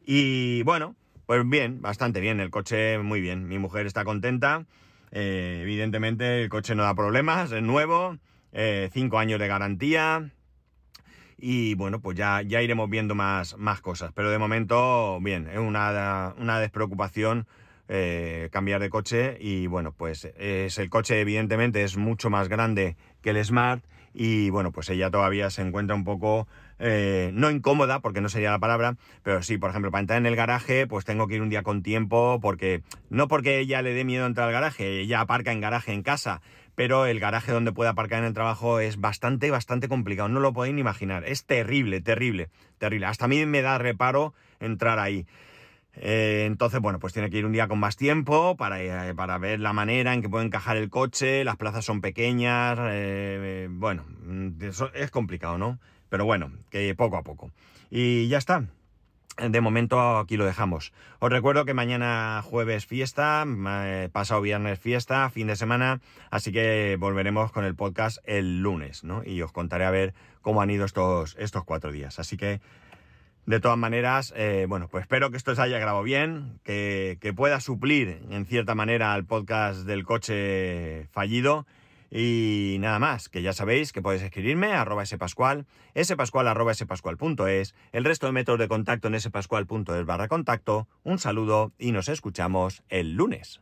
Y 0.06 0.63
bueno, 0.63 0.95
pues 1.25 1.47
bien, 1.47 1.82
bastante 1.82 2.21
bien, 2.21 2.39
el 2.39 2.49
coche 2.49 2.97
muy 2.97 3.19
bien, 3.19 3.49
mi 3.49 3.60
mujer 3.60 3.86
está 3.86 4.06
contenta, 4.06 4.65
eh, 5.12 5.60
evidentemente 5.62 6.43
el 6.43 6.49
coche 6.49 6.75
no 6.75 6.84
da 6.84 6.95
problemas, 6.95 7.51
es 7.51 7.62
nuevo, 7.62 8.17
5 8.54 8.54
eh, 8.54 9.19
años 9.19 9.39
de 9.39 9.47
garantía, 9.47 10.32
y 11.38 11.75
bueno, 11.75 11.99
pues 11.99 12.17
ya, 12.17 12.41
ya 12.41 12.62
iremos 12.62 12.89
viendo 12.89 13.15
más, 13.15 13.58
más 13.58 13.82
cosas. 13.82 14.12
Pero 14.13 14.30
de 14.30 14.38
momento, 14.38 15.19
bien, 15.21 15.47
es 15.49 15.58
una, 15.58 16.36
una 16.38 16.60
despreocupación 16.60 17.47
eh, 17.93 18.47
cambiar 18.54 18.80
de 18.80 18.89
coche 18.89 19.38
y 19.41 19.67
bueno, 19.67 19.91
pues 19.91 20.23
es 20.38 20.77
el 20.77 20.89
coche 20.89 21.19
evidentemente 21.19 21.84
es 21.84 21.97
mucho 21.97 22.30
más 22.30 22.47
grande 22.47 22.95
que 23.21 23.32
el 23.32 23.43
Smart 23.43 23.84
y 24.13 24.49
bueno, 24.49 24.71
pues 24.71 24.89
ella 24.89 25.10
todavía 25.12 25.49
se 25.49 25.62
encuentra 25.62 25.93
un 25.93 26.06
poco, 26.06 26.47
eh, 26.80 27.32
no 27.34 27.49
incómoda, 27.49 27.99
porque 27.99 28.21
no 28.21 28.30
sería 28.30 28.51
la 28.51 28.60
palabra, 28.60 28.95
pero 29.23 29.41
sí, 29.43 29.58
por 29.58 29.69
ejemplo, 29.69 29.91
para 29.91 30.01
entrar 30.01 30.19
en 30.19 30.25
el 30.25 30.36
garaje, 30.36 30.88
pues 30.88 31.06
tengo 31.06 31.27
que 31.27 31.36
ir 31.36 31.41
un 31.41 31.49
día 31.49 31.63
con 31.63 31.84
tiempo, 31.84 32.39
porque 32.41 32.82
no 33.10 33.27
porque 33.27 33.60
ella 33.60 33.82
le 33.82 33.93
dé 33.93 34.04
miedo 34.04 34.25
entrar 34.25 34.47
al 34.47 34.54
garaje, 34.54 35.01
ella 35.01 35.21
aparca 35.21 35.51
en 35.51 35.62
garaje 35.62 35.93
en 35.93 36.01
casa, 36.01 36.41
pero 36.75 37.06
el 37.06 37.19
garaje 37.19 37.51
donde 37.51 37.71
puede 37.71 37.89
aparcar 37.89 38.19
en 38.19 38.25
el 38.25 38.34
trabajo 38.34 38.80
es 38.80 38.99
bastante, 38.99 39.51
bastante 39.51 39.88
complicado, 39.88 40.30
no 40.30 40.39
lo 40.39 40.54
podéis 40.54 40.75
ni 40.75 40.82
imaginar, 40.82 41.25
es 41.25 41.45
terrible, 41.45 42.01
terrible, 42.01 42.49
terrible, 42.77 43.06
hasta 43.06 43.25
a 43.25 43.27
mí 43.27 43.45
me 43.45 43.62
da 43.62 43.77
reparo 43.77 44.34
entrar 44.60 44.99
ahí. 44.99 45.25
Eh, 45.95 46.45
entonces, 46.47 46.80
bueno, 46.80 46.99
pues 46.99 47.13
tiene 47.13 47.30
que 47.30 47.38
ir 47.38 47.45
un 47.45 47.51
día 47.51 47.67
con 47.67 47.80
más 47.80 47.97
tiempo 47.97 48.56
para, 48.56 48.82
eh, 48.82 49.13
para 49.13 49.38
ver 49.38 49.60
la 49.60 49.73
manera 49.73 50.13
en 50.13 50.21
que 50.21 50.30
puede 50.30 50.45
encajar 50.45 50.77
el 50.77 50.89
coche, 50.89 51.43
las 51.43 51.58
plazas 51.58 51.84
son 51.86 52.01
pequeñas, 52.01 52.80
eh, 52.82 53.67
bueno, 53.69 54.06
mm, 54.23 54.63
eso 54.63 54.91
es 54.93 55.12
complicado, 55.12 55.58
¿no? 55.58 55.80
Pero 56.10 56.25
bueno, 56.25 56.51
que 56.69 56.93
poco 56.95 57.17
a 57.17 57.23
poco. 57.23 57.51
Y 57.89 58.27
ya 58.27 58.38
está. 58.38 58.65
De 59.38 59.62
momento 59.62 60.17
aquí 60.17 60.38
lo 60.38 60.45
dejamos. 60.45 60.91
Os 61.19 61.30
recuerdo 61.32 61.65
que 61.65 61.73
mañana 61.73 62.41
jueves 62.43 62.86
fiesta, 62.86 63.45
pasado 64.12 64.41
viernes 64.41 64.77
fiesta, 64.77 65.30
fin 65.30 65.47
de 65.47 65.56
semana, 65.56 66.01
así 66.30 66.51
que 66.51 66.97
volveremos 66.99 67.51
con 67.51 67.63
el 67.63 67.73
podcast 67.73 68.19
el 68.25 68.62
lunes, 68.62 69.04
¿no? 69.04 69.23
Y 69.23 69.41
os 69.41 69.51
contaré 69.51 69.86
a 69.86 69.89
ver 69.89 70.13
cómo 70.41 70.62
han 70.62 70.69
ido 70.69 70.86
estos, 70.86 71.36
estos 71.39 71.63
cuatro 71.63 71.91
días. 71.91 72.19
Así 72.19 72.36
que 72.36 72.60
de 73.45 73.60
todas 73.60 73.77
maneras, 73.77 74.34
eh, 74.36 74.65
bueno, 74.69 74.88
pues 74.88 75.04
espero 75.04 75.32
que 75.32 75.38
esto 75.38 75.56
se 75.56 75.62
haya 75.62 75.80
grabado 75.80 76.04
bien, 76.04 76.60
que, 76.63 77.17
pueda 77.36 77.60
suplir 77.60 78.21
en 78.30 78.45
cierta 78.45 78.75
manera 78.75 79.13
al 79.13 79.25
podcast 79.25 79.82
del 79.82 80.04
coche 80.04 81.08
fallido. 81.12 81.65
Y 82.13 82.75
nada 82.82 82.99
más, 82.99 83.30
que 83.30 83.41
ya 83.41 83.54
sabéis 83.54 83.93
que 83.93 84.01
podéis 84.01 84.21
escribirme 84.21 84.73
a 84.73 84.82
arroba 84.82 85.06
spascual, 85.06 85.65
spascual 85.97 86.47
arroba 86.49 86.73
spascual.es, 86.73 87.73
el 87.93 88.04
resto 88.04 88.25
de 88.25 88.34
métodos 88.34 88.60
de 88.60 88.67
contacto 88.67 89.08
en 89.08 89.19
spascual.es 89.19 90.06
barra 90.06 90.27
contacto. 90.27 90.88
Un 91.04 91.19
saludo 91.19 91.71
y 91.80 91.93
nos 91.93 92.10
escuchamos 92.10 92.84
el 92.89 93.15
lunes. 93.15 93.62